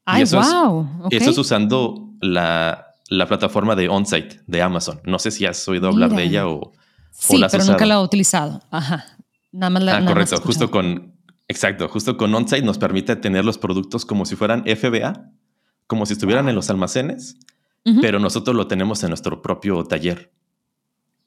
Ay, 0.04 0.22
eso 0.22 0.40
wow. 0.40 1.08
Es, 1.10 1.22
Eso 1.22 1.30
es 1.30 1.38
usando 1.38 2.14
la, 2.20 2.87
plataforma 3.26 3.74
de 3.74 3.88
OnSite 3.88 4.40
de 4.46 4.62
Amazon. 4.62 5.00
No 5.04 5.18
sé 5.18 5.30
si 5.30 5.46
has 5.46 5.66
oído 5.68 5.88
hablar 5.88 6.10
de 6.14 6.24
ella 6.24 6.46
o. 6.48 6.72
Sí, 7.10 7.40
pero 7.50 7.64
nunca 7.64 7.86
la 7.86 7.94
he 7.94 7.98
utilizado. 8.02 8.62
Ajá. 8.70 9.04
Nada 9.50 9.70
más 9.70 9.82
la 9.82 9.96
Ah, 9.96 10.04
correcto. 10.04 10.40
justo 10.40 10.70
con. 10.70 11.14
Exacto. 11.48 11.88
Justo 11.88 12.16
con 12.16 12.34
OnSite 12.34 12.62
nos 12.62 12.78
permite 12.78 13.16
tener 13.16 13.44
los 13.44 13.56
productos 13.58 14.04
como 14.04 14.26
si 14.26 14.36
fueran 14.36 14.64
FBA, 14.66 15.30
como 15.86 16.04
si 16.04 16.12
estuvieran 16.12 16.48
en 16.48 16.54
los 16.54 16.68
almacenes, 16.70 17.38
pero 18.02 18.18
nosotros 18.18 18.54
lo 18.54 18.66
tenemos 18.66 19.02
en 19.02 19.08
nuestro 19.08 19.40
propio 19.40 19.82
taller. 19.84 20.30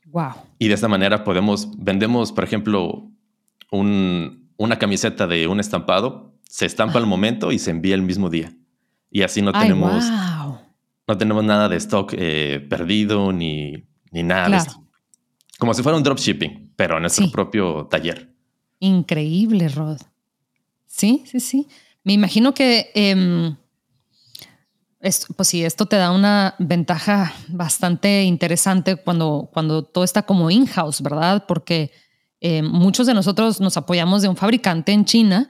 Wow. 0.06 0.34
Y 0.60 0.68
de 0.68 0.76
esta 0.76 0.88
manera 0.88 1.24
podemos, 1.24 1.70
vendemos, 1.80 2.32
por 2.32 2.44
ejemplo, 2.44 3.10
una 3.72 4.78
camiseta 4.78 5.26
de 5.26 5.48
un 5.48 5.60
estampado, 5.60 6.36
se 6.44 6.68
estampa 6.68 7.00
al 7.00 7.08
momento 7.08 7.52
y 7.52 7.58
se 7.58 7.72
envía 7.72 7.96
el 7.96 8.04
mismo 8.04 8.30
día. 8.30 8.54
Y 9.10 9.24
así 9.24 9.42
no 9.42 9.52
tenemos, 9.54 10.04
no 11.08 11.18
tenemos 11.18 11.44
nada 11.44 11.70
de 11.70 11.78
stock 11.78 12.14
eh, 12.18 12.66
perdido 12.70 13.32
ni, 13.32 13.88
ni 14.12 14.24
nada 14.24 14.50
de 14.50 14.58
esto. 14.58 14.88
Como 15.60 15.74
si 15.74 15.84
fuera 15.84 15.98
un 15.98 16.04
dropshipping, 16.04 16.74
pero 16.76 16.98
en 16.98 17.02
nuestro 17.02 17.30
propio 17.30 17.88
taller. 17.90 18.34
Increíble, 18.80 19.70
Rod. 19.70 20.00
Sí, 20.88 21.24
sí, 21.26 21.40
sí. 21.40 21.68
Me 22.04 22.14
imagino 22.14 22.54
que 22.54 22.92
em, 22.96 23.56
pues 25.36 25.48
sí, 25.48 25.66
esto 25.66 25.88
te 25.88 25.96
da 25.96 26.12
una 26.12 26.56
ventaja 26.60 27.34
bastante 27.48 28.24
interesante 28.24 28.98
cuando, 28.98 29.50
cuando 29.52 29.84
todo 29.84 30.04
está 30.04 30.24
como 30.24 30.52
in-house, 30.52 31.02
¿verdad? 31.02 31.46
Porque 31.48 31.92
eh, 32.40 32.62
muchos 32.62 33.08
de 33.08 33.16
nosotros 33.16 33.60
nos 33.60 33.78
apoyamos 33.78 34.22
de 34.22 34.28
un 34.28 34.36
fabricante 34.36 34.92
en 34.92 35.06
China 35.06 35.50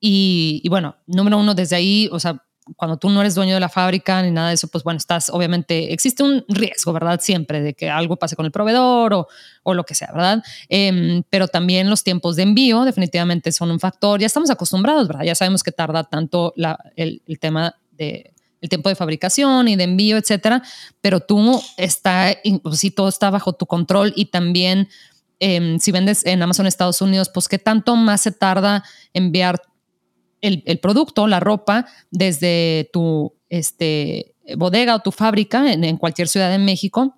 y, 0.00 0.66
bueno, 0.68 0.96
número 1.06 1.38
uno, 1.38 1.54
desde 1.54 1.76
ahí, 1.76 2.08
o 2.10 2.18
sea, 2.20 2.42
cuando 2.74 2.96
tú 2.96 3.10
no 3.10 3.20
eres 3.20 3.34
dueño 3.34 3.54
de 3.54 3.60
la 3.60 3.68
fábrica 3.68 4.20
ni 4.22 4.30
nada 4.30 4.48
de 4.48 4.54
eso, 4.54 4.68
pues 4.68 4.82
bueno, 4.82 4.98
estás, 4.98 5.30
obviamente, 5.30 5.92
existe 5.92 6.22
un 6.22 6.44
riesgo, 6.48 6.92
¿verdad? 6.92 7.20
Siempre 7.20 7.60
de 7.60 7.74
que 7.74 7.88
algo 7.88 8.16
pase 8.16 8.34
con 8.34 8.44
el 8.44 8.52
proveedor 8.52 9.14
o, 9.14 9.28
o 9.62 9.74
lo 9.74 9.84
que 9.84 9.94
sea, 9.94 10.10
¿verdad? 10.12 10.42
Em, 10.68 11.22
pero 11.30 11.46
también 11.46 11.88
los 11.88 12.02
tiempos 12.02 12.34
de 12.36 12.42
envío 12.42 12.84
definitivamente 12.84 13.52
son 13.52 13.70
un 13.70 13.78
factor. 13.78 14.20
Ya 14.20 14.26
estamos 14.26 14.50
acostumbrados, 14.50 15.06
¿verdad? 15.06 15.24
Ya 15.24 15.34
sabemos 15.34 15.62
que 15.62 15.70
tarda 15.70 16.04
tanto 16.04 16.52
la, 16.56 16.78
el, 16.96 17.22
el 17.26 17.38
tema 17.38 17.76
de 17.92 18.32
el 18.60 18.68
tiempo 18.68 18.88
de 18.88 18.94
fabricación 18.94 19.68
y 19.68 19.76
de 19.76 19.84
envío, 19.84 20.16
etcétera, 20.16 20.62
pero 21.00 21.20
tú 21.20 21.60
está, 21.76 22.36
pues 22.62 22.78
sí, 22.80 22.90
todo 22.90 23.08
está 23.08 23.30
bajo 23.30 23.52
tu 23.52 23.66
control 23.66 24.12
y 24.16 24.26
también 24.26 24.88
em, 25.38 25.78
si 25.78 25.92
vendes 25.92 26.24
en 26.26 26.42
Amazon 26.42 26.66
Estados 26.66 27.00
Unidos, 27.00 27.30
pues 27.32 27.48
qué 27.48 27.58
tanto 27.58 27.96
más 27.96 28.22
se 28.22 28.32
tarda 28.32 28.82
enviar 29.12 29.60
el, 30.40 30.78
producto, 30.80 31.26
la 31.26 31.40
ropa, 31.40 31.86
desde 32.10 32.90
tu 32.92 33.34
este, 33.48 34.34
bodega 34.56 34.94
o 34.94 35.00
tu 35.00 35.12
fábrica 35.12 35.72
en, 35.72 35.96
cualquier 35.96 36.28
ciudad 36.28 36.50
de 36.50 36.58
México 36.58 37.16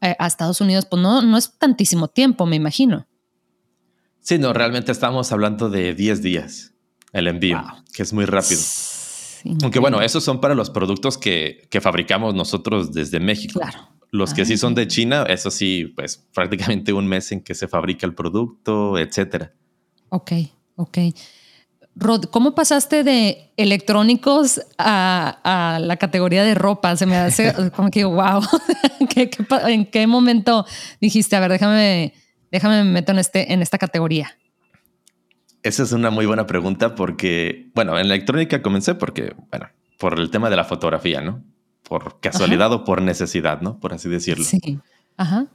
eh, 0.00 0.16
a 0.18 0.26
Estados 0.26 0.60
Unidos, 0.60 0.86
pues 0.86 1.02
no, 1.02 1.22
no 1.22 1.36
es 1.36 1.58
tantísimo 1.58 2.08
tiempo, 2.08 2.46
me 2.46 2.56
imagino. 2.56 3.06
Sí, 4.20 4.38
no, 4.38 4.52
realmente 4.52 4.92
estamos 4.92 5.32
hablando 5.32 5.70
de 5.70 5.94
10 5.94 6.22
días 6.22 6.74
el 7.12 7.26
envío, 7.26 7.62
que 7.92 8.02
es 8.02 8.12
muy 8.12 8.24
rápido. 8.24 8.60
Aunque 9.62 9.78
bueno, 9.78 10.02
esos 10.02 10.22
son 10.22 10.40
para 10.40 10.54
los 10.54 10.70
productos 10.70 11.18
que, 11.18 11.68
fabricamos 11.80 12.34
nosotros 12.34 12.92
desde 12.92 13.20
México. 13.20 13.60
Claro. 13.60 13.88
Los 14.12 14.34
que 14.34 14.44
sí 14.44 14.56
son 14.56 14.74
de 14.74 14.88
China, 14.88 15.24
eso 15.28 15.50
sí, 15.50 15.92
pues 15.94 16.26
prácticamente 16.34 16.92
un 16.92 17.06
mes 17.06 17.30
en 17.32 17.42
que 17.42 17.54
se 17.54 17.68
fabrica 17.68 18.06
el 18.06 18.14
producto, 18.14 18.98
etcétera. 18.98 19.54
Ok, 20.08 20.32
ok. 20.76 20.98
Rod, 21.96 22.24
¿cómo 22.26 22.54
pasaste 22.54 23.04
de 23.04 23.52
electrónicos 23.56 24.60
a, 24.78 25.78
la 25.80 25.96
categoría 25.96 26.44
de 26.44 26.54
ropa? 26.54 26.96
Se 26.96 27.06
me 27.06 27.16
hace 27.16 27.52
como 27.76 27.90
que, 27.90 28.04
wow, 28.04 28.42
en 29.66 29.86
qué 29.86 30.06
momento 30.06 30.64
dijiste, 31.00 31.36
a 31.36 31.40
ver, 31.40 31.50
déjame, 31.50 32.14
déjame 32.50 32.84
me 32.84 32.90
meto 32.90 33.12
en, 33.12 33.18
este, 33.18 33.52
en 33.52 33.62
esta 33.62 33.78
categoría? 33.78 34.36
Esa 35.62 35.82
es 35.82 35.92
una 35.92 36.10
muy 36.10 36.24
buena 36.26 36.46
pregunta 36.46 36.94
porque, 36.94 37.70
bueno, 37.74 37.98
en 37.98 38.08
la 38.08 38.14
electrónica 38.14 38.62
comencé 38.62 38.94
porque, 38.94 39.34
bueno, 39.50 39.68
por 39.98 40.18
el 40.18 40.30
tema 40.30 40.48
de 40.48 40.56
la 40.56 40.64
fotografía, 40.64 41.20
¿no? 41.20 41.44
Por 41.82 42.20
casualidad 42.20 42.72
o 42.72 42.84
por 42.84 43.02
necesidad, 43.02 43.60
¿no? 43.60 43.78
Por 43.78 43.92
así 43.92 44.08
decirlo. 44.08 44.44
Sí. 44.44 44.78
Ajá. 45.16 45.48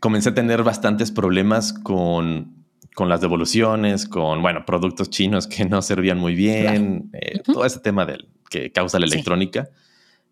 comencé 0.00 0.30
a 0.30 0.34
tener 0.34 0.62
bastantes 0.62 1.10
problemas 1.10 1.72
con, 1.72 2.61
con 2.94 3.08
las 3.08 3.20
devoluciones, 3.20 4.06
con, 4.06 4.42
bueno, 4.42 4.64
productos 4.66 5.10
chinos 5.10 5.46
que 5.46 5.64
no 5.64 5.82
servían 5.82 6.18
muy 6.18 6.34
bien, 6.34 7.10
eh, 7.12 7.40
todo 7.40 7.64
ese 7.64 7.80
tema 7.80 8.04
del, 8.04 8.28
que 8.50 8.70
causa 8.70 8.98
la 8.98 9.06
electrónica. 9.06 9.68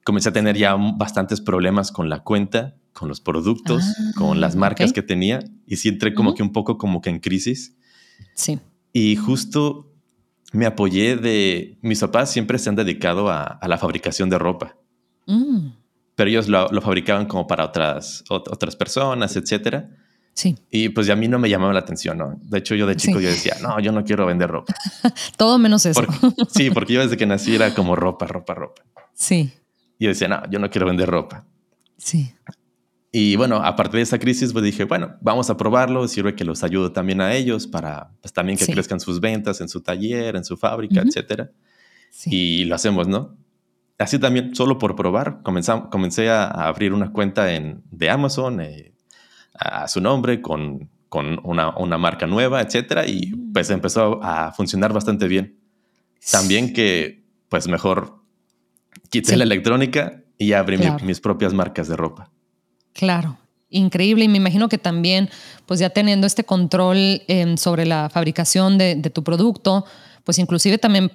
Comencé 0.04 0.30
a 0.30 0.32
tener 0.32 0.56
ya 0.56 0.76
bastantes 0.76 1.40
problemas 1.40 1.90
con 1.92 2.08
la 2.08 2.20
cuenta, 2.20 2.74
con 2.92 3.08
los 3.08 3.20
productos, 3.20 3.82
ah, 3.84 4.12
con 4.16 4.40
las 4.40 4.56
marcas 4.56 4.92
que 4.92 5.02
tenía 5.02 5.40
y 5.66 5.76
sí 5.76 5.88
entré 5.88 6.14
como 6.14 6.34
que 6.34 6.42
un 6.42 6.52
poco 6.52 6.78
como 6.78 7.00
que 7.00 7.10
en 7.10 7.18
crisis. 7.18 7.76
Sí. 8.34 8.58
Y 8.92 9.16
justo 9.16 9.92
me 10.52 10.66
apoyé 10.66 11.16
de 11.16 11.78
mis 11.80 12.00
papás 12.00 12.30
siempre 12.30 12.58
se 12.58 12.68
han 12.68 12.76
dedicado 12.76 13.30
a, 13.30 13.42
a 13.42 13.68
la 13.68 13.78
fabricación 13.78 14.30
de 14.30 14.38
ropa. 14.38 14.76
Mm. 15.26 15.68
Pero 16.14 16.30
ellos 16.30 16.48
lo, 16.48 16.68
lo, 16.70 16.80
fabricaban 16.80 17.26
como 17.26 17.46
para 17.46 17.64
otras, 17.64 18.24
otras 18.28 18.76
personas, 18.76 19.36
etcétera. 19.36 19.90
Sí. 20.34 20.56
Y 20.70 20.90
pues 20.90 21.06
ya 21.06 21.14
a 21.14 21.16
mí 21.16 21.28
no 21.28 21.38
me 21.38 21.48
llamaba 21.48 21.72
la 21.72 21.80
atención, 21.80 22.16
¿no? 22.18 22.38
De 22.42 22.58
hecho, 22.58 22.74
yo 22.74 22.86
de 22.86 22.96
chico 22.96 23.20
yo 23.20 23.28
decía, 23.28 23.56
no, 23.60 23.78
yo 23.80 23.92
no 23.92 24.04
quiero 24.04 24.26
vender 24.26 24.48
ropa. 24.48 24.74
Todo 25.36 25.58
menos 25.58 25.84
eso. 25.86 26.02
sí, 26.48 26.70
porque 26.70 26.94
yo 26.94 27.02
desde 27.02 27.16
que 27.16 27.26
nací 27.26 27.54
era 27.54 27.74
como 27.74 27.96
ropa, 27.96 28.26
ropa, 28.26 28.54
ropa. 28.54 28.82
Sí. 29.14 29.52
Y 29.98 30.04
yo 30.04 30.10
decía, 30.10 30.28
no, 30.28 30.42
yo 30.50 30.58
no 30.58 30.70
quiero 30.70 30.86
vender 30.86 31.10
ropa. 31.10 31.44
Sí. 31.98 32.32
Y 33.12 33.34
bueno, 33.36 33.56
a 33.56 33.74
partir 33.74 33.96
de 33.96 34.02
esa 34.02 34.18
crisis, 34.18 34.52
pues 34.52 34.64
dije, 34.64 34.84
bueno, 34.84 35.16
vamos 35.20 35.50
a 35.50 35.56
probarlo, 35.56 36.06
sirve 36.06 36.36
que 36.36 36.44
los 36.44 36.62
ayude 36.62 36.90
también 36.90 37.20
a 37.20 37.34
ellos 37.34 37.66
para 37.66 38.12
pues, 38.22 38.32
también 38.32 38.56
que 38.56 38.66
crezcan 38.66 39.00
sus 39.00 39.20
ventas 39.20 39.60
en 39.60 39.68
su 39.68 39.80
taller, 39.80 40.36
en 40.36 40.44
su 40.44 40.56
fábrica, 40.56 41.02
etcétera. 41.02 41.50
Y 42.26 42.64
lo 42.64 42.76
hacemos, 42.76 43.08
¿no? 43.08 43.36
Así 43.98 44.18
también, 44.18 44.54
solo 44.54 44.78
por 44.78 44.96
probar, 44.96 45.42
comencé 45.42 46.30
a, 46.30 46.46
abrir 46.46 46.92
una 46.92 47.12
cuenta 47.12 47.52
en, 47.52 47.82
de 47.90 48.10
Amazon 48.10 48.60
eh, 48.60 48.94
a 49.60 49.86
su 49.88 50.00
nombre 50.00 50.40
con, 50.40 50.90
con 51.08 51.38
una, 51.44 51.76
una, 51.76 51.98
marca 51.98 52.26
nueva, 52.26 52.62
etcétera, 52.62 53.06
y 53.06 53.26
mm. 53.26 53.52
pues 53.52 53.70
empezó 53.70 54.20
a 54.22 54.52
funcionar 54.52 54.92
bastante 54.92 55.28
bien. 55.28 55.58
También 56.30 56.72
que, 56.72 57.24
pues 57.48 57.68
mejor 57.68 58.22
quité 59.10 59.36
la 59.36 59.44
electrónica 59.44 60.22
y 60.38 60.52
abrí 60.52 60.78
mis 61.02 61.20
propias 61.20 61.52
marcas 61.52 61.88
de 61.88 61.96
ropa. 61.96 62.30
Claro, 62.92 63.38
increíble. 63.68 64.24
Y 64.24 64.28
me 64.28 64.38
imagino 64.38 64.68
que 64.68 64.78
también, 64.78 65.28
pues 65.66 65.80
ya 65.80 65.90
teniendo 65.90 66.26
este 66.26 66.44
control 66.44 67.22
em, 67.28 67.56
sobre 67.56 67.86
la 67.86 68.08
fabricación 68.08 68.78
de, 68.78 68.96
tu 68.96 69.22
producto, 69.22 69.84
pues 70.24 70.38
inclusive 70.38 70.78
también 70.78 71.12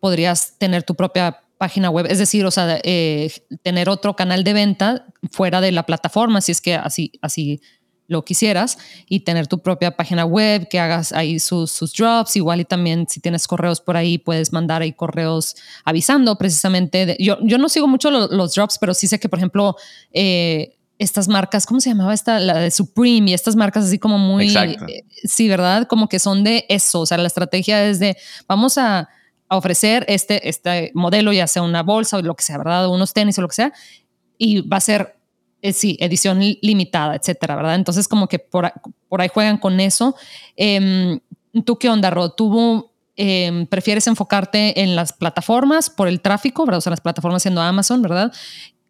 podrías 0.00 0.58
tener 0.58 0.82
tu 0.82 0.94
propia 0.94 1.40
página 1.58 1.90
web, 1.90 2.06
es 2.08 2.18
decir, 2.18 2.44
o 2.44 2.52
sea, 2.52 2.78
eh, 2.84 3.32
tener 3.62 3.88
otro 3.88 4.14
canal 4.14 4.44
de 4.44 4.52
venta 4.52 5.06
fuera 5.32 5.60
de 5.60 5.72
la 5.72 5.84
plataforma, 5.84 6.40
si 6.40 6.52
es 6.52 6.60
que 6.60 6.76
así, 6.76 7.12
así 7.20 7.60
lo 8.08 8.24
quisieras, 8.24 8.78
y 9.06 9.20
tener 9.20 9.46
tu 9.46 9.60
propia 9.60 9.96
página 9.96 10.24
web, 10.24 10.66
que 10.68 10.80
hagas 10.80 11.12
ahí 11.12 11.38
sus, 11.38 11.70
sus 11.70 11.92
drops, 11.92 12.34
igual 12.36 12.60
y 12.60 12.64
también 12.64 13.06
si 13.08 13.20
tienes 13.20 13.46
correos 13.46 13.80
por 13.80 13.96
ahí, 13.96 14.18
puedes 14.18 14.52
mandar 14.52 14.82
ahí 14.82 14.92
correos 14.92 15.54
avisando 15.84 16.36
precisamente. 16.36 17.16
yo, 17.20 17.38
yo 17.42 17.58
no 17.58 17.68
sigo 17.68 17.86
mucho 17.86 18.10
los 18.10 18.54
drops, 18.54 18.78
pero 18.78 18.94
sí 18.94 19.06
sé 19.06 19.20
que, 19.20 19.28
por 19.28 19.38
ejemplo, 19.38 19.76
eh, 20.12 20.74
estas 20.98 21.28
marcas, 21.28 21.64
¿cómo 21.66 21.80
se 21.80 21.90
llamaba 21.90 22.12
esta? 22.12 22.40
La 22.40 22.58
de 22.58 22.70
Supreme 22.70 23.30
y 23.30 23.34
estas 23.34 23.54
marcas 23.54 23.84
así 23.84 23.98
como 23.98 24.18
muy, 24.18 24.54
eh, 24.56 25.04
sí, 25.24 25.48
¿verdad? 25.48 25.86
Como 25.86 26.08
que 26.08 26.18
son 26.18 26.42
de 26.42 26.66
eso, 26.68 27.00
o 27.00 27.06
sea, 27.06 27.18
la 27.18 27.28
estrategia 27.28 27.86
es 27.86 28.00
de, 28.00 28.16
vamos 28.48 28.78
a, 28.78 29.08
ofrecer 29.50 30.04
este, 30.08 30.46
este 30.46 30.90
modelo, 30.92 31.32
ya 31.32 31.46
sea 31.46 31.62
una 31.62 31.82
bolsa 31.82 32.18
o 32.18 32.22
lo 32.22 32.34
que 32.34 32.44
sea, 32.44 32.58
¿verdad? 32.58 32.86
Unos 32.90 33.14
tenis 33.14 33.38
o 33.38 33.40
lo 33.40 33.48
que 33.48 33.54
sea, 33.54 33.72
y 34.36 34.60
va 34.60 34.76
a 34.76 34.80
ser, 34.80 35.17
eh, 35.62 35.72
sí, 35.72 35.96
edición 36.00 36.40
limitada, 36.40 37.16
etcétera, 37.16 37.56
¿verdad? 37.56 37.74
Entonces, 37.74 38.08
como 38.08 38.28
que 38.28 38.38
por, 38.38 38.72
por 39.08 39.20
ahí 39.20 39.28
juegan 39.32 39.58
con 39.58 39.80
eso. 39.80 40.14
Em, 40.56 41.20
¿Tú 41.64 41.78
qué 41.78 41.88
onda, 41.88 42.10
Rod? 42.10 42.32
¿Tú 42.32 42.90
em, 43.16 43.66
prefieres 43.66 44.06
enfocarte 44.06 44.82
en 44.82 44.94
las 44.94 45.12
plataformas 45.12 45.90
por 45.90 46.08
el 46.08 46.20
tráfico, 46.20 46.64
¿verdad? 46.64 46.78
O 46.78 46.82
sea, 46.82 46.90
las 46.90 47.00
plataformas 47.00 47.42
siendo 47.42 47.60
Amazon, 47.60 48.02
¿verdad? 48.02 48.32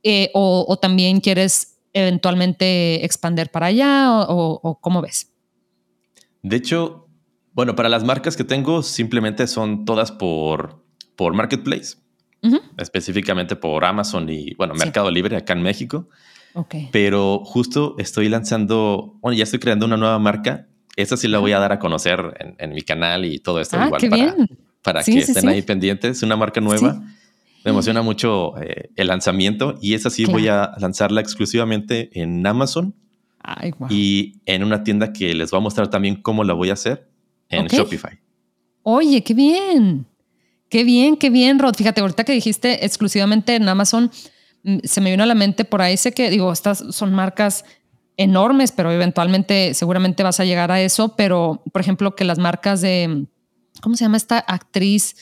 Eh, 0.03 0.31
o, 0.35 0.65
o 0.69 0.77
también 0.79 1.21
quieres 1.21 1.79
eventualmente 1.93 3.05
expander 3.05 3.51
para 3.51 3.67
allá 3.67 4.11
o, 4.13 4.79
cómo 4.81 5.03
ves? 5.03 5.33
De 6.43 6.57
hecho, 6.57 7.09
bueno, 7.53 7.75
para 7.75 7.89
las 7.89 8.05
marcas 8.05 8.37
que 8.37 8.45
tengo 8.45 8.83
simplemente 8.83 9.47
son 9.47 9.85
todas 9.85 10.13
por, 10.13 10.85
por 11.17 11.35
Marketplace, 11.35 11.97
específicamente 12.77 13.57
por 13.57 13.85
Amazon 13.85 14.29
y, 14.29 14.55
bueno, 14.55 14.75
Mercado 14.75 15.11
Libre 15.11 15.37
acá 15.37 15.55
en 15.55 15.63
México. 15.63 16.09
Okay. 16.55 16.89
Pero 16.93 17.43
justo 17.45 17.95
estoy 17.99 18.29
lanzando, 18.29 19.19
bueno, 19.21 19.37
ya 19.37 19.45
estoy 19.45 19.59
creando 19.59 19.87
una 19.87 19.97
nueva 19.97 20.19
marca. 20.19 20.67
Esa 20.97 21.17
sí 21.17 21.29
la 21.29 21.39
voy 21.39 21.53
a 21.53 21.59
dar 21.59 21.73
a 21.73 21.79
conocer 21.79 22.57
en, 22.59 22.71
mi 22.71 22.83
canal 22.83 23.25
y 23.25 23.39
todo 23.39 23.61
esto 23.61 23.77
ah, 23.79 23.87
igual 23.87 24.01
para, 24.01 24.17
bien. 24.17 24.49
para 24.83 25.05
que 25.05 25.19
estén 25.19 25.49
ahí 25.49 25.63
pendientes. 25.63 26.23
Una 26.23 26.37
marca 26.37 26.61
nueva 26.61 27.01
me 27.65 27.71
emociona 27.71 28.03
mucho 28.03 28.57
eh, 28.61 28.91
el 28.97 29.09
lanzamiento 29.09 29.79
y 29.81 29.95
esa 29.95 30.11
sí 30.11 30.25
voy 30.25 30.49
a 30.49 30.73
lanzarla 30.79 31.21
exclusivamente 31.21 32.11
en 32.21 32.47
Amazon 32.47 32.95
y 33.89 34.41
en 34.47 34.65
una 34.65 34.85
tienda 34.85 35.13
que 35.13 35.35
les 35.35 35.51
voy 35.51 35.59
a 35.59 35.63
mostrar 35.63 35.89
también 35.89 36.17
cómo 36.17 36.45
la 36.45 36.55
voy 36.55 36.71
a 36.71 36.75
hacer 36.75 37.09
en 37.49 37.67
Shopify. 37.67 38.19
Oye, 38.83 39.23
qué 39.23 39.35
bien. 39.35 40.07
Qué 40.69 40.85
bien, 40.85 41.17
qué 41.17 41.31
bien, 41.31 41.59
Rod. 41.59 41.75
Fíjate, 41.75 42.01
ahorita 42.01 42.25
que 42.25 42.33
dijiste 42.33 42.85
exclusivamente 42.85 43.55
en 43.55 43.69
Amazon, 43.69 44.11
se 44.85 45.01
me 45.01 45.11
vino 45.11 45.23
a 45.23 45.27
la 45.27 45.35
mente 45.35 45.65
por 45.65 45.83
ahí, 45.83 45.97
sé 45.97 46.13
que, 46.13 46.31
digo, 46.31 46.53
estas 46.53 46.85
son 46.91 47.13
marcas 47.13 47.65
enormes, 48.17 48.73
pero 48.73 48.91
eventualmente 48.91 49.75
seguramente 49.75 50.23
vas 50.23 50.41
a 50.41 50.45
llegar 50.45 50.73
a 50.73 50.81
eso, 50.81 51.15
pero 51.17 51.63
por 51.73 51.81
ejemplo 51.81 52.17
que 52.17 52.25
las 52.25 52.39
marcas 52.39 52.81
de, 52.81 53.27
¿cómo 53.81 53.97
se 53.97 54.05
llama 54.05 54.17
esta 54.17 54.39
actriz? 54.39 55.15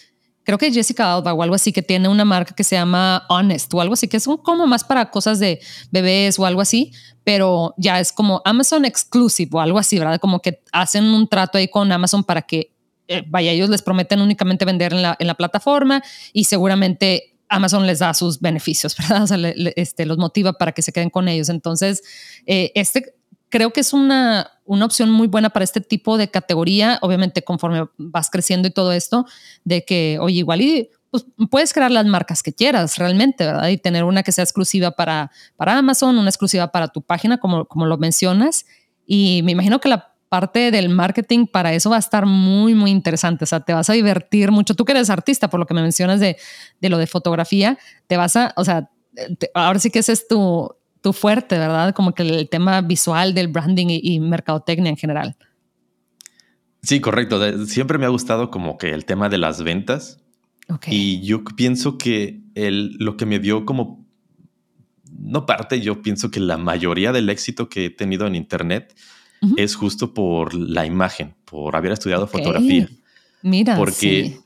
creo 0.46 0.58
que 0.58 0.72
Jessica 0.72 1.12
Alba 1.12 1.34
o 1.34 1.42
algo 1.42 1.56
así, 1.56 1.72
que 1.72 1.82
tiene 1.82 2.08
una 2.08 2.24
marca 2.24 2.54
que 2.54 2.62
se 2.64 2.76
llama 2.76 3.26
Honest 3.28 3.74
o 3.74 3.80
algo 3.80 3.94
así, 3.94 4.06
que 4.06 4.16
es 4.16 4.26
como 4.42 4.66
más 4.66 4.84
para 4.84 5.10
cosas 5.10 5.40
de 5.40 5.60
bebés 5.90 6.38
o 6.38 6.46
algo 6.46 6.60
así, 6.60 6.92
pero 7.24 7.74
ya 7.76 7.98
es 7.98 8.12
como 8.12 8.40
Amazon 8.44 8.84
Exclusive 8.84 9.50
o 9.52 9.60
algo 9.60 9.78
así, 9.78 9.98
¿verdad? 9.98 10.20
Como 10.20 10.40
que 10.40 10.62
hacen 10.72 11.04
un 11.04 11.26
trato 11.26 11.58
ahí 11.58 11.66
con 11.66 11.90
Amazon 11.90 12.22
para 12.22 12.42
que, 12.42 12.72
eh, 13.08 13.24
vaya, 13.26 13.50
ellos 13.50 13.68
les 13.68 13.82
prometen 13.82 14.20
únicamente 14.20 14.64
vender 14.64 14.92
en 14.92 15.02
la, 15.02 15.16
en 15.18 15.26
la 15.26 15.34
plataforma 15.34 16.00
y 16.32 16.44
seguramente 16.44 17.35
Amazon 17.48 17.86
les 17.86 18.00
da 18.00 18.14
sus 18.14 18.40
beneficios, 18.40 18.96
¿verdad? 18.98 19.22
O 19.22 19.26
sea, 19.26 19.38
este, 19.76 20.06
los 20.06 20.18
motiva 20.18 20.54
para 20.54 20.72
que 20.72 20.82
se 20.82 20.92
queden 20.92 21.10
con 21.10 21.28
ellos. 21.28 21.48
Entonces, 21.48 22.02
eh, 22.46 22.72
este 22.74 23.14
creo 23.48 23.72
que 23.72 23.80
es 23.80 23.92
una, 23.92 24.50
una 24.64 24.84
opción 24.84 25.10
muy 25.10 25.28
buena 25.28 25.50
para 25.50 25.64
este 25.64 25.80
tipo 25.80 26.18
de 26.18 26.28
categoría, 26.28 26.98
obviamente 27.02 27.42
conforme 27.42 27.86
vas 27.96 28.28
creciendo 28.28 28.68
y 28.68 28.70
todo 28.70 28.92
esto, 28.92 29.24
de 29.64 29.84
que, 29.84 30.18
oye, 30.20 30.38
igual 30.38 30.60
y 30.60 30.90
pues, 31.10 31.24
puedes 31.50 31.72
crear 31.72 31.90
las 31.90 32.06
marcas 32.06 32.42
que 32.42 32.52
quieras 32.52 32.98
realmente, 32.98 33.46
¿verdad? 33.46 33.68
Y 33.68 33.78
tener 33.78 34.04
una 34.04 34.22
que 34.22 34.32
sea 34.32 34.44
exclusiva 34.44 34.90
para, 34.90 35.30
para 35.56 35.78
Amazon, 35.78 36.18
una 36.18 36.28
exclusiva 36.28 36.70
para 36.72 36.88
tu 36.88 37.02
página, 37.02 37.38
como, 37.38 37.64
como 37.66 37.86
lo 37.86 37.96
mencionas. 37.96 38.66
Y 39.06 39.40
me 39.44 39.52
imagino 39.52 39.80
que 39.80 39.88
la 39.88 40.15
parte 40.36 40.70
del 40.70 40.90
marketing 40.90 41.46
para 41.46 41.72
eso 41.72 41.88
va 41.88 41.96
a 41.96 41.98
estar 41.98 42.26
muy, 42.26 42.74
muy 42.74 42.90
interesante. 42.90 43.44
O 43.44 43.46
sea, 43.46 43.60
te 43.60 43.72
vas 43.72 43.88
a 43.88 43.94
divertir 43.94 44.50
mucho. 44.50 44.74
Tú 44.74 44.84
que 44.84 44.92
eres 44.92 45.08
artista, 45.08 45.48
por 45.48 45.58
lo 45.58 45.66
que 45.66 45.72
me 45.72 45.80
mencionas 45.80 46.20
de, 46.20 46.36
de 46.78 46.88
lo 46.90 46.98
de 46.98 47.06
fotografía, 47.06 47.78
te 48.06 48.18
vas 48.18 48.36
a, 48.36 48.52
o 48.56 48.62
sea, 48.62 48.90
ahora 49.54 49.78
sí 49.78 49.90
que 49.90 50.00
ese 50.00 50.12
es 50.12 50.28
tu, 50.28 50.74
fuerte, 51.12 51.56
¿verdad? 51.56 51.94
Como 51.94 52.12
que 52.12 52.24
el 52.24 52.48
tema 52.50 52.80
visual 52.80 53.32
del 53.32 53.46
branding 53.46 53.86
y, 53.88 54.18
mercadotecnia 54.18 54.90
en 54.90 54.96
general. 54.96 55.36
Sí, 56.82 57.00
correcto. 57.00 57.40
siempre 57.66 57.96
me 57.96 58.06
ha 58.06 58.08
gustado 58.08 58.50
como 58.50 58.76
que 58.76 58.90
el 58.90 59.04
tema 59.04 59.28
de 59.28 59.38
las 59.38 59.62
ventas. 59.62 60.20
Y 60.88 61.22
yo 61.22 61.44
pienso 61.44 61.96
que 61.96 62.42
el, 62.56 62.96
lo 62.98 63.16
que 63.16 63.24
me 63.24 63.38
dio 63.38 63.64
como, 63.64 64.04
no 65.16 65.46
parte, 65.46 65.80
yo 65.80 66.02
pienso 66.02 66.32
que 66.32 66.40
la 66.40 66.58
mayoría 66.58 67.12
del 67.12 67.30
éxito 67.30 67.68
que 67.68 67.86
he 67.86 67.90
tenido 67.90 68.26
en 68.26 68.34
Internet 68.34 68.92
es 69.56 69.76
justo 69.76 70.14
por 70.14 70.54
la 70.54 70.86
imagen, 70.86 71.34
por 71.44 71.76
haber 71.76 71.92
estudiado 71.92 72.26
fotografía. 72.26 72.88
Mira, 73.42 73.76
porque, 73.76 74.38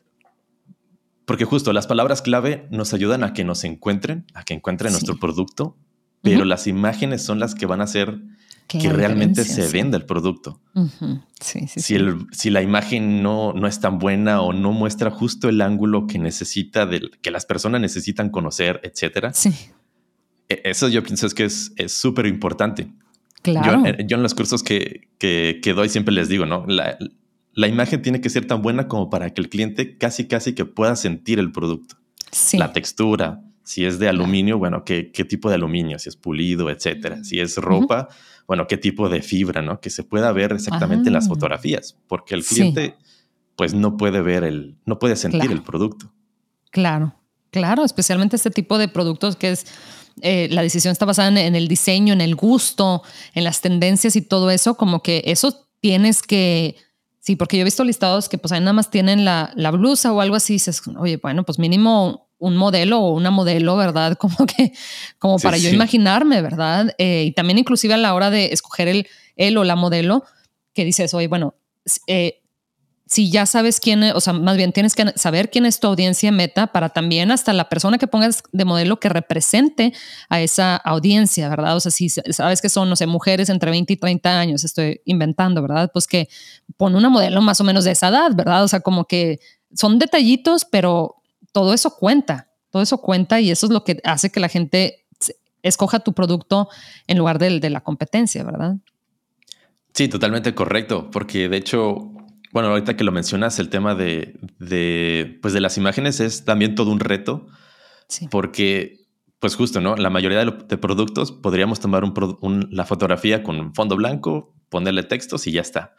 porque 1.25 1.45
justo 1.45 1.73
las 1.73 1.87
palabras 1.87 2.23
clave 2.23 2.67
nos 2.71 2.93
ayudan 2.93 3.25
a 3.25 3.33
que 3.33 3.45
nos 3.45 3.65
encuentren, 3.65 4.27
a 4.35 4.45
que 4.45 4.55
encuentren 4.55 4.93
nuestro 4.93 5.19
producto 5.19 5.77
pero 6.23 6.45
las 6.45 6.67
imágenes 6.67 7.23
son 7.23 7.39
las 7.39 7.55
que 7.55 7.67
van 7.67 7.81
a 7.81 7.85
hacer 7.85 8.21
que 8.69 8.93
realmente 8.93 9.45
se 9.45 9.69
venda 9.69 9.97
el 9.97 10.05
producto. 10.05 10.61
si, 11.41 11.67
si, 12.31 12.51
la 12.51 12.63
imagen 12.63 13.23
no, 13.23 13.53
no 13.53 13.67
es 13.67 13.81
tan 13.81 13.99
buena 13.99 14.43
o 14.43 14.53
no 14.53 14.73
muestra 14.73 15.11
justo 15.11 15.49
el 15.49 15.61
ángulo 15.61 16.07
que 16.07 16.19
necesita, 16.19 16.87
del, 16.87 17.11
que 17.21 17.33
las 17.33 17.47
personas 17.47 17.81
necesitan 17.81 18.31
conocer, 18.31 18.81
etcétera. 18.85 19.33
E, 20.49 20.63
eso 20.65 20.89
yo 20.89 21.03
pienso 21.03 21.27
es 21.27 21.35
que 21.35 21.45
es 21.45 21.73
súper 21.89 22.27
importante. 22.27 22.93
Claro. 23.43 23.83
Yo, 24.07 24.17
en 24.17 24.23
los 24.23 24.35
cursos 24.35 24.63
que, 24.63 25.09
que, 25.19 25.73
doy 25.75 25.89
siempre 25.89 26.15
les 26.15 26.29
digo, 26.29 26.45
¿no? 26.47 26.65
La, 26.67 26.99
la, 27.55 27.69
imagen 27.69 28.03
tiene 28.03 28.21
que 28.21 28.29
ser 28.29 28.47
tan 28.47 28.61
buena 28.61 28.87
como 28.87 29.09
para 29.09 29.31
que 29.31 29.41
el 29.41 29.49
cliente 29.49 29.97
casi, 29.97 30.27
casi 30.27 30.55
que 30.55 30.67
pueda 30.67 30.95
sentir 30.97 31.39
el 31.39 31.51
producto. 31.53 31.97
La 32.53 32.73
textura, 32.73 33.43
Si 33.63 33.85
es 33.85 33.99
de 33.99 34.09
aluminio, 34.09 34.59
bueno, 34.59 34.85
¿qué, 34.85 35.11
qué 35.11 35.25
tipo 35.25 35.49
de 35.49 35.57
aluminio? 35.57 35.99
Si 35.99 36.09
es 36.09 36.17
pulido, 36.17 36.71
etcétera. 36.71 37.25
Si 37.25 37.41
es 37.41 37.57
ropa, 37.57 38.09
bueno, 38.47 38.67
qué 38.67 38.77
tipo 38.77 39.09
de 39.09 39.23
fibra, 39.23 39.63
¿no? 39.63 39.81
Que 39.81 39.91
se 39.91 40.03
pueda 40.03 40.33
ver 40.33 40.53
exactamente 40.53 41.09
en 41.09 41.15
las 41.15 41.27
ah. 41.27 41.29
fotografías, 41.29 41.97
porque 42.09 42.35
el 42.35 42.45
cliente 42.45 42.97
pues 43.57 43.75
no 43.75 43.97
puede 43.97 44.23
ver 44.23 44.43
el, 44.43 44.77
no 44.87 44.99
puede 44.99 45.17
sentir 45.17 45.53
el 45.53 45.63
producto. 45.63 46.13
Claro, 46.71 47.15
claro, 47.51 47.85
especialmente 47.85 48.37
este 48.37 48.51
tipo 48.51 48.79
de 48.79 48.89
productos 48.89 49.37
que 49.37 49.51
es, 49.51 49.67
eh, 50.23 50.49
la 50.51 50.63
decisión 50.63 50.93
está 50.93 51.05
basada 51.05 51.29
en, 51.29 51.55
el 51.55 51.69
diseño, 51.69 52.13
en 52.13 52.21
el 52.21 52.35
gusto, 52.35 53.03
en 53.35 53.45
las 53.45 53.61
tendencias 53.61 54.17
y 54.17 54.23
todo 54.23 54.51
eso, 54.51 54.77
como 54.77 55.03
que 55.03 55.23
eso 55.27 55.67
tienes 55.81 56.23
que, 56.23 56.77
sí, 57.21 57.37
porque 57.37 57.57
yo 57.57 57.63
he 57.63 57.65
visto 57.65 57.85
listados 57.85 58.29
que 58.29 58.39
pues 58.39 58.53
ahí 58.53 58.61
nada 58.61 58.73
más 58.73 58.91
tienen 58.91 59.25
la, 59.25 59.53
la 59.57 59.71
blusa 59.71 60.13
o 60.13 60.21
algo 60.21 60.37
así, 60.37 60.55
y 60.55 60.57
dices, 60.57 60.83
oye, 60.99 61.17
bueno, 61.17 61.45
pues 61.45 61.59
mínimo 61.59 62.29
un 62.41 62.57
modelo 62.57 63.01
o 63.01 63.13
una 63.13 63.31
modelo, 63.31 63.77
¿verdad? 63.77 64.17
Como 64.19 64.47
que, 64.47 64.73
como 65.19 65.39
para 65.39 65.59
yo 65.59 65.69
imaginarme, 65.69 66.43
¿verdad? 66.43 66.95
Eh, 66.99 67.25
y 67.27 67.33
también 67.33 67.59
inclusive 67.59 67.95
a 67.95 67.99
la 67.99 68.15
hora 68.15 68.31
de 68.31 68.47
escoger 68.47 68.89
el, 68.89 69.07
él 69.37 69.57
o 69.59 69.65
la 69.65 69.77
modelo, 69.77 70.25
que 70.75 70.85
dices, 70.85 71.15
oye, 71.15 71.29
bueno, 71.29 71.55
eh, 72.07 72.40
si 73.11 73.29
ya 73.29 73.45
sabes 73.45 73.81
quién, 73.81 74.05
o 74.05 74.21
sea, 74.21 74.33
más 74.33 74.57
bien 74.57 74.73
tienes 74.73 74.95
que 74.95 75.05
saber 75.17 75.51
quién 75.51 75.67
es 75.67 75.81
tu 75.81 75.89
audiencia 75.89 76.31
meta 76.31 76.69
para 76.69 76.91
también 76.91 77.33
hasta 77.33 77.53
la 77.53 77.69
persona 77.69 77.99
que 77.99 78.07
pongas 78.07 78.45
de 78.53 78.65
modelo 78.65 79.01
que 79.01 79.09
represente 79.09 79.93
a 80.29 80.41
esa 80.41 80.77
audiencia, 80.77 81.49
¿verdad? 81.49 81.75
O 81.75 81.81
sea, 81.81 81.91
si 81.91 82.09
sabes 82.09 82.63
que 82.63 82.69
son, 82.69 82.89
no 82.89 82.95
sé, 82.95 83.09
mujeres 83.09 83.49
entre 83.49 83.73
20 83.73 83.95
y 83.95 83.97
30 83.97 84.39
años, 84.39 84.63
estoy 84.63 85.01
inventando, 85.07 85.61
¿verdad? 85.61 85.91
Pues 85.93 86.07
que 86.07 86.29
pon 86.77 86.95
una 86.95 87.09
modelo 87.09 87.41
más 87.41 87.61
o 87.61 87.65
menos 87.65 87.83
de 87.83 87.91
esa 87.91 88.11
edad, 88.11 88.31
¿verdad? 88.33 88.63
O 88.63 88.69
sea, 88.69 88.79
como 88.79 89.07
que 89.07 89.41
son 89.75 89.99
detallitos, 89.99 90.65
pero 90.65 91.17
todo 91.51 91.75
eso 91.75 91.97
cuenta, 91.97 92.49
todo 92.71 92.81
eso 92.81 92.99
cuenta 92.99 93.41
y 93.41 93.51
eso 93.51 93.67
es 93.67 93.73
lo 93.73 93.83
que 93.83 94.01
hace 94.05 94.31
que 94.31 94.39
la 94.39 94.49
gente 94.49 95.05
escoja 95.65 95.99
tu 95.99 96.13
producto 96.13 96.69
en 97.09 97.19
lugar 97.19 97.41
de, 97.41 97.59
de 97.59 97.71
la 97.71 97.81
competencia, 97.81 98.45
¿verdad? 98.45 98.77
Sí, 99.95 100.07
totalmente 100.07 100.55
correcto, 100.55 101.11
porque 101.11 101.49
de 101.49 101.57
hecho 101.57 102.13
bueno, 102.53 102.69
ahorita 102.69 102.97
que 102.97 103.05
lo 103.05 103.13
mencionas, 103.13 103.59
el 103.59 103.69
tema 103.69 103.95
de, 103.95 104.39
de, 104.59 105.39
pues 105.41 105.55
de 105.55 105.61
las 105.61 105.77
imágenes 105.77 106.21
es 106.21 106.45
también 106.45 106.75
todo 106.75 106.91
un 106.91 107.01
reto, 107.01 107.47
porque, 108.31 109.07
pues 109.39 109.55
justo, 109.55 109.81
¿no? 109.81 109.97
La 109.97 110.11
mayoría 110.11 110.45
de, 110.45 110.79
productos 110.79 111.31
podríamos 111.31 111.79
tomar 111.79 112.03
un, 112.05 112.69
la 112.71 112.85
fotografía 112.85 113.43
con 113.43 113.73
fondo 113.75 113.97
blanco, 113.97 114.53
ponerle 114.69 115.05
textos 115.05 115.47
y 115.47 115.53
ya 115.53 115.61
está. 115.61 115.95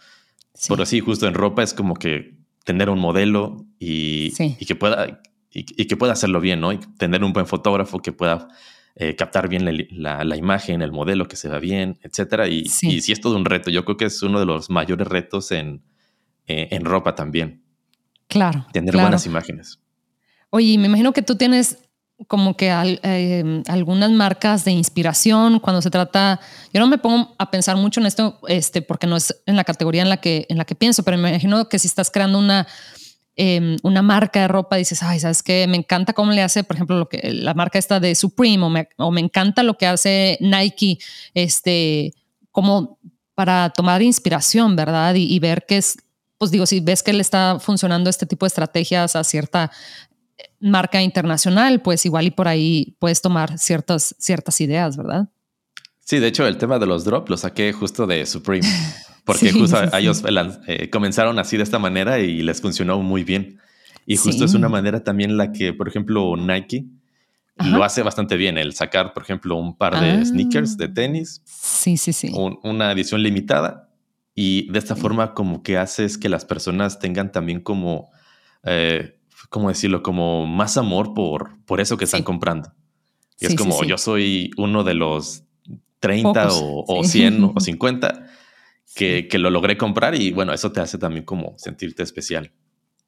Por 0.68 0.82
así, 0.82 1.00
justo 1.00 1.28
en 1.28 1.34
ropa 1.34 1.64
es 1.64 1.74
como 1.74 1.96
que 1.96 2.38
tener 2.66 2.90
un 2.90 3.00
modelo 3.00 3.66
y, 3.80 4.34
y 4.38 4.66
que 4.66 4.76
pueda 4.76 5.22
y, 5.54 5.64
que 5.64 5.98
pueda 5.98 6.14
hacerlo 6.14 6.42
bien, 6.42 6.60
¿no? 6.60 6.72
Y 6.74 6.80
tener 6.98 7.24
un 7.24 7.34
buen 7.34 7.46
fotógrafo 7.46 8.00
que 8.02 8.12
pueda 8.12 8.50
eh, 8.96 9.16
captar 9.16 9.48
bien 9.48 9.66
la, 9.92 10.24
la, 10.24 10.36
imagen, 10.36 10.82
el 10.82 10.92
modelo 10.92 11.28
que 11.28 11.36
se 11.36 11.50
vea 11.50 11.60
bien, 11.60 11.98
etcétera. 12.04 12.48
Y, 12.48 12.64
y 12.64 12.70
sí 12.70 13.12
es 13.12 13.22
todo 13.22 13.36
un 13.36 13.46
reto. 13.46 13.70
Yo 13.70 13.86
creo 13.86 13.98
que 13.98 14.06
es 14.06 14.22
uno 14.22 14.40
de 14.40 14.46
los 14.46 14.70
mayores 14.70 15.08
retos 15.08 15.52
en, 15.52 15.84
eh, 16.48 16.70
en 16.72 16.86
ropa 16.86 17.16
también. 17.16 17.64
Claro. 18.28 18.66
Tener 18.72 18.96
buenas 18.96 19.26
imágenes. 19.26 19.80
Oye, 20.50 20.78
me 20.78 20.88
imagino 20.88 21.14
que 21.14 21.22
tú 21.22 21.36
tienes 21.36 21.78
como 22.28 22.56
que 22.56 22.70
eh, 23.04 23.64
algunas 23.68 24.12
marcas 24.12 24.64
de 24.64 24.72
inspiración 24.72 25.60
cuando 25.60 25.82
se 25.82 25.90
trata, 25.90 26.40
yo 26.74 26.80
no 26.80 26.88
me 26.88 26.98
pongo 26.98 27.36
a 27.38 27.50
pensar 27.50 27.78
mucho 27.78 28.00
en 28.00 28.06
esto, 28.06 28.40
este, 28.48 28.82
porque 28.82 29.08
no 29.08 29.18
es 29.18 29.42
en 29.46 29.56
la 29.56 29.64
categoría 29.64 30.02
en 30.02 30.10
la 30.10 30.18
que, 30.18 30.46
en 30.50 30.58
la 30.58 30.66
que 30.66 30.76
pienso, 30.76 31.04
pero 31.04 31.18
me 31.18 31.30
imagino 31.30 31.68
que 31.68 31.80
si 31.80 31.88
estás 31.88 32.12
creando 32.12 32.38
una, 32.38 32.68
em, 33.36 33.78
una 33.84 34.02
marca 34.02 34.42
de 34.42 34.48
ropa, 34.48 34.76
dices, 34.76 35.02
ay, 35.04 35.20
¿sabes 35.20 35.42
qué? 35.42 35.66
Me 35.68 35.78
encanta 35.78 36.14
cómo 36.14 36.32
le 36.32 36.44
hace, 36.44 36.64
por 36.64 36.76
ejemplo, 36.76 36.98
lo 36.98 37.10
que, 37.10 37.34
la 37.34 37.54
marca 37.54 37.80
esta 37.80 38.00
de 38.00 38.14
Supreme, 38.14 38.64
o 38.64 38.70
me, 38.70 38.90
o 38.98 39.12
me 39.12 39.22
encanta 39.22 39.64
lo 39.64 39.78
que 39.78 39.88
hace 39.88 40.38
Nike, 40.42 41.00
este, 41.34 42.14
como 42.52 43.00
para 43.34 43.72
tomar 43.72 44.02
inspiración, 44.02 44.76
¿verdad? 44.76 45.16
Y, 45.16 45.34
y 45.34 45.40
ver 45.40 45.66
qué 45.68 45.78
es 45.78 45.98
pues 46.42 46.50
digo, 46.50 46.66
si 46.66 46.80
ves 46.80 47.04
que 47.04 47.14
le 47.14 47.22
está 47.22 47.60
funcionando 47.60 48.10
este 48.10 48.26
tipo 48.26 48.46
de 48.46 48.48
estrategias 48.48 49.16
a 49.16 49.24
cierta 49.24 49.70
eh, 50.40 50.46
marca 50.60 51.00
internacional, 51.00 51.84
pues 51.84 52.04
igual 52.08 52.26
y 52.26 52.32
por 52.32 52.48
ahí 52.48 52.96
puedes 52.98 53.22
tomar 53.22 53.60
ciertas, 53.60 54.16
ciertas 54.18 54.60
ideas, 54.60 54.98
¿verdad? 54.98 55.30
Sí, 56.00 56.18
de 56.18 56.26
hecho 56.26 56.48
el 56.48 56.58
tema 56.58 56.80
de 56.80 56.88
los 56.88 57.06
drops 57.06 57.30
lo 57.30 57.38
saqué 57.38 57.72
justo 57.74 58.08
de 58.08 58.26
Supreme, 58.26 58.68
porque 59.24 59.52
justo 59.52 59.78
ellos 59.96 60.24
eh, 60.66 60.90
comenzaron 60.90 61.38
así 61.38 61.58
de 61.58 61.64
esta 61.64 61.78
manera 61.78 62.18
y 62.18 62.42
les 62.42 62.60
funcionó 62.60 63.00
muy 63.04 63.24
bien. 63.24 63.60
Y 64.08 64.18
justo 64.18 64.44
es 64.44 64.56
una 64.56 64.68
manera 64.68 65.04
también 65.04 65.38
la 65.38 65.52
que, 65.52 65.74
por 65.74 65.88
ejemplo, 65.88 66.36
Nike 66.38 66.88
lo 67.66 67.84
hace 67.84 68.02
bastante 68.02 68.36
bien, 68.36 68.58
el 68.58 68.74
sacar, 68.74 69.14
por 69.14 69.22
ejemplo, 69.22 69.58
un 69.58 69.78
par 69.78 70.00
de 70.00 70.10
ah. 70.10 70.26
sneakers 70.26 70.76
de 70.76 70.88
tenis. 70.88 71.44
Sí, 71.46 71.98
sí, 71.98 72.12
sí. 72.14 72.32
una 72.64 72.92
edición 72.92 73.22
limitada 73.22 73.91
y 74.34 74.72
de 74.72 74.80
esta 74.80 74.96
forma 74.96 75.34
como 75.34 75.64
que 75.64 75.78
haces 75.78 76.18
que 76.18 76.30
las 76.30 76.46
personas 76.46 77.00
tengan 77.00 77.32
también 77.32 77.62
como, 77.62 78.12
eh, 78.64 79.20
¿cómo 79.50 79.70
decirlo? 79.70 80.04
Como 80.04 80.46
más 80.46 80.78
amor 80.78 81.14
por, 81.14 81.64
por 81.66 81.82
eso 81.82 81.98
que 81.98 82.06
están 82.06 82.24
comprando. 82.24 82.72
Y 83.40 83.48
es 83.48 83.56
como 83.56 83.84
yo 83.84 83.98
soy 83.98 84.52
uno 84.58 84.84
de 84.84 84.94
los 84.94 85.44
30 86.00 86.50
o, 86.54 86.86
o, 86.88 87.04
100 87.04 87.52
o 87.56 87.60
50 87.60 88.28
que, 88.96 89.28
que, 89.28 89.38
lo 89.38 89.50
logré 89.50 89.78
comprar 89.78 90.16
y 90.16 90.32
bueno, 90.32 90.54
eso 90.54 90.72
te 90.72 90.80
hace 90.80 90.98
también 90.98 91.26
como 91.26 91.56
sentirte 91.58 92.04
especial. 92.04 92.52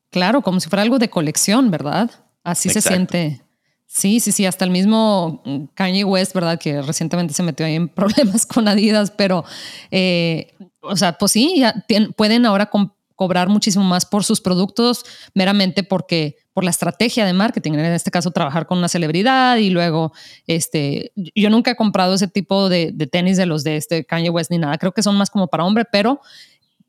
Claro, 0.10 0.42
como 0.42 0.60
si 0.60 0.70
fuera 0.70 0.84
algo 0.84 1.00
de 1.00 1.10
colección, 1.10 1.72
¿verdad? 1.72 2.10
Así 2.44 2.70
se 2.70 2.82
siente. 2.82 3.42
Sí, 3.86 4.20
sí, 4.20 4.32
sí, 4.32 4.46
hasta 4.46 4.66
el 4.66 4.72
mismo 4.72 5.44
Kanye 5.76 6.04
West, 6.04 6.34
¿verdad? 6.34 6.60
Que 6.60 6.82
recientemente 6.82 7.34
se 7.34 7.44
metió 7.44 7.66
ahí 7.66 7.76
en 7.76 7.90
problemas 7.96 8.46
con 8.46 8.68
Adidas, 8.68 9.12
pero 9.12 9.46
eh, 9.92 10.54
o 10.84 10.96
sea, 10.96 11.13
pues 11.13 11.32
sí, 11.32 11.56
ya 11.58 11.74
pueden 12.15 12.46
ahora 12.46 12.69
cobrar 13.15 13.48
muchísimo 13.48 13.86
más 13.86 14.06
por 14.06 14.24
sus 14.24 14.41
productos 14.41 15.06
meramente 15.34 15.84
porque 15.84 16.38
por 16.54 16.63
la 16.63 16.69
estrategia 16.69 17.26
de 17.26 17.34
marketing, 17.34 17.74
en 17.74 17.86
este 17.86 18.12
caso 18.12 18.32
trabajar 18.32 18.67
con 18.67 18.78
una 18.78 18.88
celebridad 18.88 19.58
y 19.58 19.69
luego, 19.69 20.13
este, 20.46 21.12
yo 21.15 21.50
nunca 21.50 21.72
he 21.72 21.76
comprado 21.76 22.13
ese 22.13 22.28
tipo 22.28 22.69
de, 22.69 22.91
de 22.93 23.08
tenis 23.08 23.38
de 23.38 23.46
los 23.46 23.63
de 23.63 23.78
este 23.78 24.06
Kanye 24.06 24.30
West 24.30 24.52
ni 24.52 24.60
nada, 24.60 24.78
creo 24.78 24.91
que 24.91 25.02
son 25.02 25.15
más 25.15 25.30
como 25.30 25.48
para 25.48 25.63
hombre, 25.63 25.86
pero, 25.91 26.22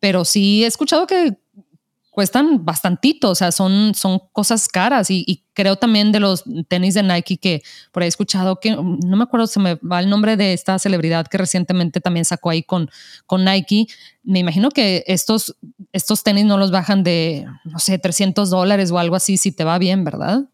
pero 0.00 0.24
sí 0.24 0.64
he 0.64 0.66
escuchado 0.66 1.06
que 1.06 1.38
cuestan 2.14 2.64
bastantito, 2.64 3.30
o 3.30 3.34
sea, 3.34 3.50
son, 3.50 3.92
son 3.96 4.20
cosas 4.30 4.68
caras 4.68 5.10
y, 5.10 5.42
creo 5.52 5.76
también 5.76 6.10
de 6.10 6.18
los 6.18 6.42
tenis 6.66 6.94
de 6.94 7.02
Nike 7.04 7.36
que 7.38 7.62
por 7.92 8.02
ahí 8.02 8.06
he 8.06 8.08
escuchado 8.08 8.58
que, 8.58 8.74
no 8.74 9.16
me 9.16 9.22
acuerdo, 9.22 9.46
se 9.46 9.60
me 9.60 9.76
va 9.76 10.00
el 10.00 10.08
nombre 10.10 10.36
de 10.36 10.52
esta 10.52 10.78
celebridad 10.80 11.26
que 11.28 11.38
recientemente 11.38 12.00
también 12.00 12.24
sacó 12.24 12.50
ahí 12.50 12.64
con, 12.64 12.90
con 13.26 13.44
Nike. 13.44 13.86
Me 14.24 14.40
imagino 14.40 14.70
que 14.70 15.04
estos, 15.06 15.56
estos 15.92 16.24
tenis 16.24 16.44
no 16.44 16.58
los 16.58 16.72
bajan 16.72 17.04
de, 17.04 17.46
no 17.64 17.78
sé, 17.78 17.98
300 17.98 18.50
dólares 18.50 18.90
o 18.90 18.98
algo 18.98 19.14
así 19.14 19.36
si 19.36 19.52
te 19.52 19.62
va 19.62 19.78
bien, 19.78 20.02
¿verdad? 20.02 20.44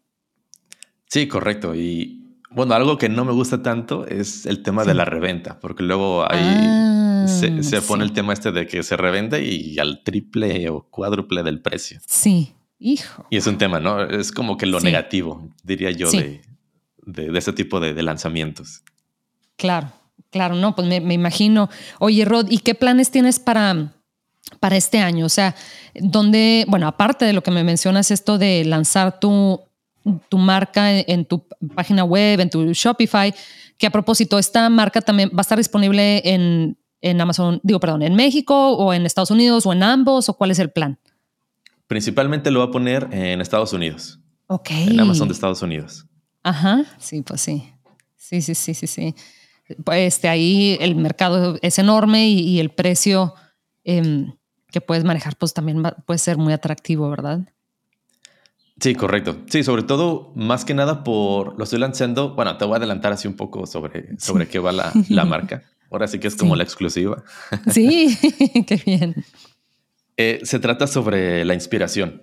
Sí, 1.07 1.27
correcto. 1.27 1.73
Y 1.73 2.20
bueno, 2.51 2.73
algo 2.73 2.97
que 2.97 3.09
no 3.09 3.23
me 3.23 3.31
gusta 3.31 3.63
tanto 3.63 4.05
es 4.05 4.45
el 4.45 4.61
tema 4.61 4.83
de 4.83 4.93
la 4.93 5.05
reventa, 5.05 5.59
porque 5.59 5.83
luego 5.83 6.29
ahí 6.29 6.39
ah, 6.43 7.25
se, 7.27 7.81
pone 7.81 8.03
el 8.03 8.11
tema 8.11 8.33
este 8.33 8.51
de 8.51 8.67
que 8.67 8.83
se 8.83 8.97
revende 8.97 9.43
y 9.43 9.79
al 9.79 10.03
triple 10.03 10.69
o 10.69 10.83
cuádruple 10.89 11.43
del 11.43 11.61
precio. 11.61 11.99
Sí, 12.05 12.53
hijo. 12.77 13.25
Y 13.29 13.37
es 13.37 13.47
un 13.47 13.57
tema, 13.57 13.79
¿no? 13.79 14.03
Es 14.03 14.31
como 14.31 14.57
que 14.57 14.65
lo 14.65 14.81
negativo, 14.81 15.49
diría 15.63 15.91
yo, 15.91 16.11
de, 16.11 16.41
de, 17.05 17.37
ese 17.37 17.53
tipo 17.53 17.79
de, 17.79 18.01
lanzamientos. 18.03 18.83
Claro, 19.55 19.93
claro, 20.29 20.55
no, 20.55 20.75
pues 20.75 20.87
me, 20.87 20.99
me, 20.99 21.13
imagino. 21.13 21.69
Oye, 21.99 22.25
Rod, 22.25 22.47
¿y 22.49 22.57
qué 22.57 22.75
planes 22.75 23.11
tienes 23.11 23.39
para, 23.39 23.93
para 24.59 24.75
este 24.75 24.99
año? 24.99 25.25
O 25.25 25.29
sea, 25.29 25.55
¿dónde, 25.95 26.65
bueno, 26.67 26.87
aparte 26.87 27.23
de 27.23 27.31
lo 27.31 27.43
que 27.43 27.51
me 27.51 27.63
mencionas, 27.63 28.11
esto 28.11 28.37
de 28.37 28.65
lanzar 28.65 29.21
tu 29.21 29.61
tu 30.29 30.37
marca 30.37 30.99
en, 30.99 31.25
tu 31.25 31.45
página 31.75 32.03
web, 32.03 32.39
en 32.39 32.49
tu 32.49 32.73
Shopify, 32.73 33.33
que 33.77 33.87
a 33.87 33.91
propósito, 33.91 34.39
esta 34.39 34.69
marca 34.69 35.01
también 35.01 35.29
va 35.29 35.39
a 35.39 35.41
estar 35.41 35.57
disponible 35.57 36.21
en, 36.23 36.77
Amazon, 37.19 37.59
digo, 37.63 37.79
perdón, 37.79 38.03
en 38.03 38.15
México 38.15 38.73
o 38.73 38.93
en 38.93 39.05
Estados 39.05 39.31
Unidos 39.31 39.65
o 39.65 39.73
en 39.73 39.83
ambos, 39.83 40.29
o 40.29 40.33
cuál 40.35 40.51
es 40.51 40.59
el 40.59 40.69
plan? 40.69 40.99
Principalmente 41.87 42.51
lo 42.51 42.59
va 42.59 42.65
a 42.65 42.71
poner 42.71 43.07
en 43.11 43.41
Estados 43.41 43.73
Unidos. 43.73 44.19
Ok. 44.47 44.69
En 44.71 44.99
Amazon 44.99 45.27
de 45.27 45.33
Estados 45.33 45.61
Unidos. 45.61 46.05
Ajá, 46.43 46.85
sí, 46.97 47.21
pues 47.21 47.41
sí. 47.41 47.71
Sí, 48.15 48.41
sí, 48.41 48.55
sí, 48.55 48.73
sí, 48.73 48.87
sí. 48.87 49.15
Pues 49.83 50.15
este, 50.15 50.27
ahí 50.29 50.77
el 50.79 50.95
mercado 50.95 51.57
es 51.61 51.79
enorme 51.79 52.29
y, 52.29 52.59
el 52.59 52.69
precio 52.69 53.33
em, 53.83 54.33
que 54.69 54.81
puedes 54.81 55.03
manejar, 55.03 55.35
pues 55.37 55.53
también 55.53 55.83
puede 56.05 56.17
ser 56.17 56.37
muy 56.37 56.53
atractivo, 56.53 57.09
¿verdad? 57.09 57.41
Sí, 58.81 58.95
correcto. 58.95 59.37
Sí, 59.47 59.63
sobre 59.63 59.83
todo, 59.83 60.33
más 60.35 60.65
que 60.65 60.73
nada 60.73 61.03
por 61.03 61.57
lo 61.57 61.63
estoy 61.63 61.79
lanzando. 61.79 62.35
Bueno, 62.35 62.57
te 62.57 62.65
voy 62.65 62.73
a 62.73 62.77
adelantar 62.77 63.13
así 63.13 63.27
un 63.27 63.35
poco 63.35 63.65
sobre, 63.65 64.17
sobre 64.19 64.47
qué 64.47 64.59
va 64.59 64.73
la, 64.73 64.91
la 65.07 65.23
marca. 65.23 65.63
Ahora 65.91 66.07
sí 66.07 66.19
que 66.19 66.27
es 66.27 66.35
como 66.35 66.55
la 66.55 66.63
exclusiva. 66.63 67.23
Sí, 67.69 68.17
qué 68.67 68.81
bien. 68.85 69.15
Eh, 70.17 70.39
se 70.43 70.59
trata 70.59 70.87
sobre 70.87 71.45
la 71.45 71.53
inspiración. 71.53 72.21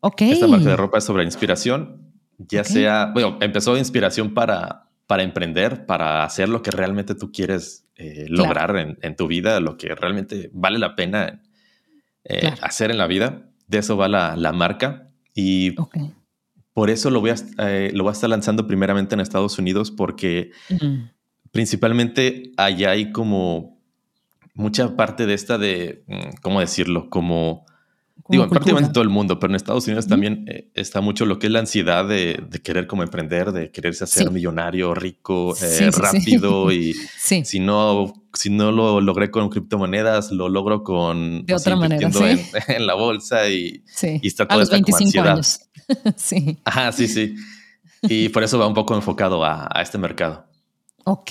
Ok. 0.00 0.22
Esta 0.22 0.46
marca 0.46 0.70
de 0.70 0.76
ropa 0.76 0.98
es 0.98 1.04
sobre 1.04 1.24
inspiración. 1.24 2.12
Ya 2.38 2.64
sea, 2.64 3.10
bueno, 3.14 3.38
empezó 3.40 3.76
inspiración 3.76 4.34
para, 4.34 4.90
para 5.06 5.22
emprender, 5.22 5.86
para 5.86 6.24
hacer 6.24 6.48
lo 6.48 6.62
que 6.62 6.70
realmente 6.70 7.14
tú 7.14 7.30
quieres 7.32 7.86
eh, 7.96 8.26
lograr 8.28 8.96
en, 9.00 9.16
tu 9.16 9.28
vida, 9.28 9.60
lo 9.60 9.76
que 9.76 9.94
realmente 9.94 10.50
vale 10.52 10.78
la 10.78 10.96
pena 10.96 11.42
eh, 12.24 12.52
hacer 12.60 12.90
en 12.90 12.98
la 12.98 13.06
vida. 13.06 13.48
De 13.66 13.78
eso 13.78 13.96
va 13.96 14.08
la, 14.08 14.52
marca. 14.52 15.08
Y 15.34 15.74
por 16.72 16.90
eso 16.90 17.10
lo 17.10 17.20
voy, 17.20 17.30
a, 17.30 17.36
eh, 17.58 17.90
lo 17.92 18.04
voy 18.04 18.10
a 18.10 18.14
estar 18.14 18.30
lanzando 18.30 18.66
primeramente 18.66 19.14
en 19.14 19.20
Estados 19.20 19.58
Unidos, 19.58 19.90
porque 19.90 20.52
principalmente 21.50 22.52
allá 22.56 22.90
hay 22.90 23.12
como 23.12 23.78
mucha 24.54 24.96
parte 24.96 25.26
de 25.26 25.34
esta 25.34 25.58
de, 25.58 26.04
mm, 26.06 26.40
¿cómo 26.42 26.60
decirlo? 26.60 27.10
Como 27.10 27.66
Digo, 28.28 28.44
en 28.44 28.50
prácticamente 28.50 28.90
todo 28.90 29.02
el 29.02 29.10
mundo, 29.10 29.38
pero 29.38 29.52
en 29.52 29.56
Estados 29.56 29.86
Unidos 29.86 30.06
también 30.06 30.46
eh, 30.48 30.70
está 30.74 31.02
mucho 31.02 31.26
lo 31.26 31.38
que 31.38 31.46
es 31.46 31.52
la 31.52 31.58
ansiedad 31.58 32.08
de, 32.08 32.42
querer 32.62 32.86
como 32.86 33.02
emprender, 33.02 33.52
de 33.52 33.70
quererse 33.70 34.04
hacer 34.04 34.30
millonario, 34.30 34.94
rico, 34.94 35.54
eh, 35.60 35.90
rápido 35.90 36.72
y 36.72 36.94
si 37.18 37.60
no 37.60 38.14
si 38.32 38.50
no 38.50 38.72
lo 38.72 39.00
logré 39.00 39.30
con 39.30 39.48
criptomonedas, 39.48 40.32
lo 40.32 40.48
logro 40.48 40.82
con 40.82 41.44
de 41.44 41.54
otra 41.54 41.76
manera, 41.76 42.08
en, 42.68 42.86
la 42.86 42.94
bolsa 42.94 43.48
y, 43.48 43.84
y 44.02 44.26
está 44.26 44.48
toda 44.48 44.62
esta 44.62 44.80
como 44.80 44.96
ansiedad. 44.96 45.32
Años. 45.32 45.60
sí. 46.16 46.58
Ajá, 46.64 46.92
sí, 46.92 47.06
sí. 47.06 47.34
Y 48.02 48.30
por 48.30 48.42
eso 48.42 48.58
va 48.58 48.66
un 48.66 48.74
poco 48.74 48.94
enfocado 48.94 49.44
a, 49.44 49.68
a 49.70 49.82
este 49.82 49.98
mercado. 49.98 50.46
Ok, 51.04 51.30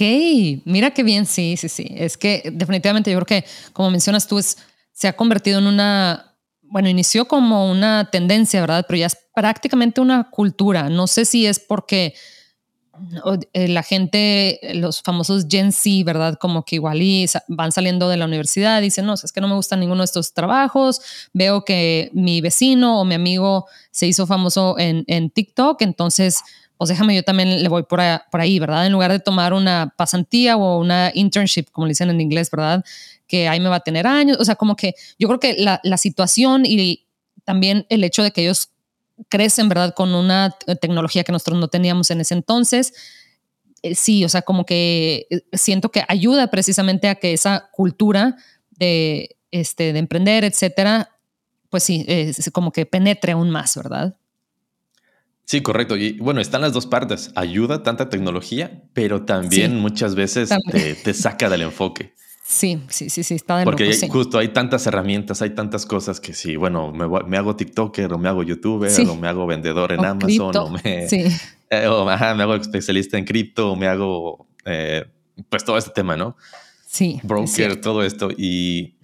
mira 0.65 0.91
qué 0.91 1.04
bien, 1.04 1.26
sí, 1.26 1.58
sí, 1.58 1.67
sí. 1.67 1.88
Es 1.89 2.17
que 2.17 2.52
definitivamente 2.54 3.12
yo 3.12 3.17
creo 3.17 3.41
que, 3.41 3.50
como 3.74 3.89
mencionas 3.89 4.28
tú, 4.28 4.38
es, 4.38 4.58
se 4.91 5.08
ha 5.08 5.13
convertido 5.13 5.60
en 5.60 5.67
una 5.67 6.33
bueno, 6.74 6.90
inició 6.90 7.28
como 7.28 7.70
una 7.70 8.10
tendencia, 8.10 8.60
¿verdad? 8.60 8.84
Pero 8.88 8.98
ya 8.98 9.06
es 9.06 9.16
prácticamente 9.36 10.02
una 10.02 10.32
cultura. 10.32 10.90
No 10.90 11.06
sé 11.06 11.24
si 11.24 11.46
es 11.46 11.60
porque 11.60 12.16
eh, 13.54 13.68
la 13.68 13.84
gente, 13.84 14.60
los 14.74 15.04
famosos 15.04 15.46
Gen 15.48 15.72
Z, 15.72 16.04
¿verdad? 16.04 16.40
Como 16.42 16.66
que 16.66 16.78
igual 16.78 17.00
van 17.48 17.72
saliendo 17.72 18.10
de 18.10 18.18
la 18.18 18.26
universidad 18.26 18.82
dicen, 18.82 19.06
no, 19.06 19.14
es 19.14 19.32
que 19.32 19.40
no 19.40 19.48
me 19.48 19.54
gusta 19.54 19.76
ninguno 19.76 20.02
de 20.02 20.06
estos 20.06 20.34
trabajos, 20.34 21.00
veo 21.32 21.64
que 21.64 22.10
mi 22.12 22.42
vecino 22.42 23.00
o 23.00 23.06
mi 23.06 23.14
amigo 23.14 23.68
se 23.92 24.08
hizo 24.08 24.26
famoso 24.26 24.76
en, 24.80 25.04
en 25.06 25.30
TikTok, 25.30 25.80
entonces, 25.84 26.42
pues 26.78 26.90
déjame, 26.90 27.16
yo 27.16 27.22
también 27.22 27.62
le 27.62 27.70
voy 27.70 27.84
por, 27.84 28.00
por 28.32 28.42
ahí, 28.42 28.58
¿verdad? 28.58 28.88
En 28.88 28.94
lugar 28.94 29.12
de 29.12 29.20
tomar 29.20 29.54
una 29.54 29.94
pasantía 29.96 30.58
o 30.58 30.80
una 30.80 31.12
internship, 31.14 31.66
como 31.72 31.86
le 31.86 31.92
dicen 31.92 32.10
en 32.10 32.20
inglés, 32.20 32.50
¿verdad? 32.50 32.84
Que 33.28 33.48
ahí 33.48 33.60
me 33.60 33.70
va 33.70 33.78
a 33.78 33.80
tener 33.82 34.08
años. 34.08 34.38
O 34.40 34.46
sea, 34.46 34.56
como 34.56 34.76
que 34.76 34.94
yo 35.18 35.28
creo 35.28 35.40
que 35.40 35.56
la, 35.58 35.80
la 35.84 35.98
situación 35.98 36.66
y 36.66 37.06
también 37.44 37.86
el 37.90 38.04
hecho 38.04 38.24
de 38.24 38.32
que 38.32 38.42
ellos 38.42 38.70
crecen, 39.30 39.70
¿verdad? 39.70 39.94
Con 39.94 40.14
una 40.16 40.56
tecnología 40.82 41.24
que 41.24 41.32
nosotros 41.32 41.60
no 41.60 41.68
teníamos 41.68 42.12
en 42.12 42.22
ese 42.22 42.34
entonces. 42.34 42.94
Eh, 43.82 43.96
sí, 43.96 44.24
o 44.24 44.30
sea, 44.30 44.42
como 44.42 44.66
que 44.66 45.28
eh, 45.30 45.42
siento 45.54 45.90
que 45.90 46.04
ayuda 46.08 46.50
precisamente 46.50 47.10
a 47.10 47.16
que 47.16 47.34
esa 47.34 47.70
cultura 47.72 48.38
de, 48.72 49.38
este, 49.52 49.94
de 49.94 50.00
emprender, 50.00 50.44
etcétera, 50.44 51.10
pues 51.70 51.84
sí, 51.84 52.06
es 52.08 52.50
como 52.52 52.72
que 52.72 52.86
penetre 52.86 53.32
aún 53.32 53.50
más, 53.50 53.76
¿verdad? 53.76 54.16
Sí, 55.46 55.62
correcto. 55.62 55.98
Y 55.98 56.14
bueno, 56.20 56.40
están 56.40 56.62
las 56.62 56.72
dos 56.72 56.86
partes. 56.86 57.32
Ayuda 57.36 57.84
tanta 57.84 58.10
tecnología, 58.10 58.84
pero 58.94 59.26
también 59.26 59.80
muchas 59.80 60.16
veces 60.16 60.50
Te, 60.72 60.96
te, 60.96 61.14
saca 61.14 61.50
del 61.50 61.64
enfoque. 61.64 62.14
Sí, 62.46 62.82
sí, 62.90 63.10
sí, 63.10 63.24
sí, 63.24 63.36
está 63.36 63.60
de 63.60 63.64
Porque 63.64 63.98
justo 64.10 64.38
hay 64.38 64.50
tantas 64.50 64.86
herramientas, 64.86 65.42
hay 65.42 65.52
tantas 65.52 65.86
cosas 65.86 66.20
que 66.20 66.34
sí, 66.34 66.58
bueno, 66.58 66.92
me, 66.92 67.38
hago 67.38 67.56
TikToker 67.56 68.12
o 68.12 68.18
me 68.18 68.28
hago 68.28 68.44
YouTuber 68.44 68.92
o 69.08 69.16
me 69.16 69.30
hago 69.30 69.48
vendedor 69.48 69.94
en 69.94 70.04
Amazon 70.04 70.56
o, 70.58 70.70
me, 70.70 71.08
sí. 71.08 71.24
Eh, 71.70 71.88
me 72.36 72.44
hago 72.44 72.54
especialista 72.54 73.18
en 73.18 73.26
cripto 73.26 73.72
o 73.72 73.76
me 73.76 73.88
hago, 73.88 74.46
eh, 74.66 75.06
pues 75.50 75.64
todo 75.64 75.78
este 75.78 75.90
tema, 75.90 76.16
¿no? 76.16 76.38
Sí. 76.86 77.20
Broker, 77.24 77.82
todo 77.82 78.04
esto. 78.04 78.30
Y, 78.30 78.98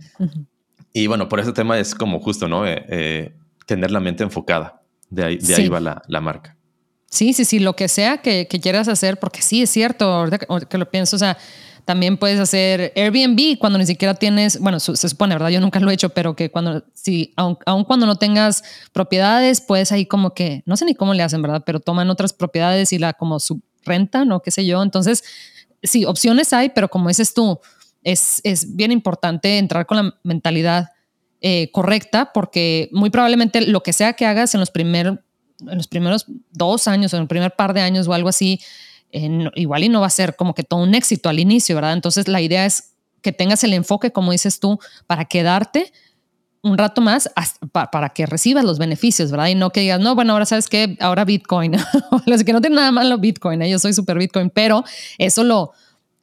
y 0.94 1.08
bueno, 1.08 1.28
por 1.28 1.40
ese 1.40 1.52
tema 1.52 1.80
es 1.80 1.96
como 1.96 2.20
justo, 2.20 2.48
¿no? 2.48 2.68
Eh, 2.68 3.34
tener 3.66 3.90
la 3.90 4.00
mente 4.00 4.24
enfocada. 4.24 4.84
De 5.10 5.26
ahí, 5.26 5.38
de 5.38 5.56
ahí 5.56 5.68
va 5.68 5.80
la, 5.80 6.04
la, 6.08 6.22
marca. 6.22 6.56
Sí, 7.10 7.34
sí, 7.34 7.44
sí, 7.46 7.58
lo 7.58 7.76
que 7.76 7.88
sea 7.88 8.20
que, 8.20 8.48
que 8.48 8.60
quieras 8.60 8.88
hacer, 8.88 9.18
porque 9.18 9.42
sí, 9.42 9.64
es 9.64 9.72
cierto, 9.72 10.26
que 10.70 10.78
lo 10.78 10.92
pienso, 10.92 11.16
o 11.16 11.20
sea, 11.20 11.40
también 11.86 12.18
puedes 12.18 12.40
hacer 12.40 12.94
Airbnb 12.96 13.58
cuando 13.58 13.80
ni 13.80 13.86
siquiera 13.86 14.14
tienes, 14.14 14.60
bueno, 14.60 14.80
se 14.80 15.10
supone, 15.10 15.36
¿verdad? 15.36 15.50
Yo 15.50 15.62
nunca 15.62 15.80
lo 15.80 15.90
he 15.90 15.94
hecho, 15.94 16.10
pero 16.10 16.36
que 16.36 16.52
cuando, 16.52 16.84
sí, 16.94 17.34
aun, 17.36 17.84
cuando 17.86 18.06
no 18.06 18.16
tengas 18.16 18.64
propiedades, 18.94 19.62
puedes 19.62 19.92
ahí 19.92 20.06
como 20.06 20.34
que, 20.34 20.64
no 20.66 20.78
sé 20.78 20.86
ni 20.86 20.96
cómo 20.96 21.14
le 21.14 21.24
hacen, 21.24 21.42
¿verdad? 21.42 21.64
Pero 21.66 21.80
toman 21.80 22.10
otras 22.10 22.34
propiedades 22.34 22.94
y 22.94 23.00
la 23.00 23.14
como 23.14 23.40
subrenta, 23.40 24.26
¿no? 24.26 24.42
Qué 24.42 24.52
sé 24.52 24.66
yo. 24.66 24.84
Entonces, 24.84 25.24
sí, 25.84 26.06
opciones 26.06 26.54
hay, 26.54 26.70
pero 26.70 26.90
como 26.90 27.08
dices 27.08 27.34
tú, 27.34 27.60
es, 28.04 28.42
es 28.44 28.76
bien 28.76 28.92
importante 28.92 29.58
entrar 29.58 29.86
con 29.86 29.98
la 29.98 30.16
mentalidad 30.24 30.90
eh, 31.42 31.70
correcta 31.72 32.34
porque 32.34 32.90
muy 32.92 33.10
probablemente 33.10 33.62
lo 33.62 33.82
que 33.82 33.94
sea 33.94 34.14
que 34.14 34.26
hagas 34.26 34.54
en 34.54 34.60
los, 34.60 34.72
primer, 34.72 35.24
en 35.62 35.78
los 35.78 35.88
primeros 35.88 36.26
dos 36.52 36.88
años 36.88 37.14
o 37.14 37.16
en 37.16 37.22
el 37.22 37.28
primer 37.28 37.56
par 37.56 37.74
de 37.74 37.82
años 37.82 38.08
o 38.08 38.14
algo 38.14 38.30
así, 38.30 38.60
igual 39.12 39.84
y 39.84 39.90
no 39.90 40.02
va 40.02 40.08
a 40.08 40.12
ser 40.12 40.36
como 40.36 40.54
que 40.54 40.64
todo 40.64 40.82
un 40.82 40.96
éxito 40.96 41.30
al 41.30 41.40
inicio, 41.40 41.76
¿verdad? 41.76 41.94
Entonces 41.94 42.28
la 42.28 42.42
idea 42.42 42.66
es 42.66 42.94
que 43.22 43.32
tengas 43.32 43.64
el 43.64 43.74
enfoque, 43.74 44.12
como 44.12 44.32
dices 44.32 44.60
tú, 44.60 44.80
para 45.08 45.26
quedarte 45.26 45.92
un 46.62 46.78
rato 46.78 47.02
más 47.02 47.30
para 47.72 48.10
que 48.10 48.26
recibas 48.26 48.66
los 48.66 48.80
beneficios, 48.80 49.32
¿verdad? 49.32 49.48
Y 49.48 49.56
no 49.56 49.72
que 49.72 49.80
digas, 49.82 50.00
no, 50.00 50.16
bueno, 50.16 50.34
ahora 50.34 50.46
sabes 50.46 50.68
que 50.68 50.98
ahora 51.00 51.24
Bitcoin, 51.26 51.76
Así 52.34 52.44
que 52.44 52.54
no 52.54 52.62
tiene 52.62 52.76
nada 52.76 52.92
malo 52.92 53.18
Bitcoin, 53.18 53.62
¿eh? 53.62 53.70
yo 53.70 53.80
soy 53.80 53.94
super 53.94 54.18
Bitcoin, 54.18 54.50
pero 54.50 54.84
eso 55.18 55.44
lo, 55.44 55.72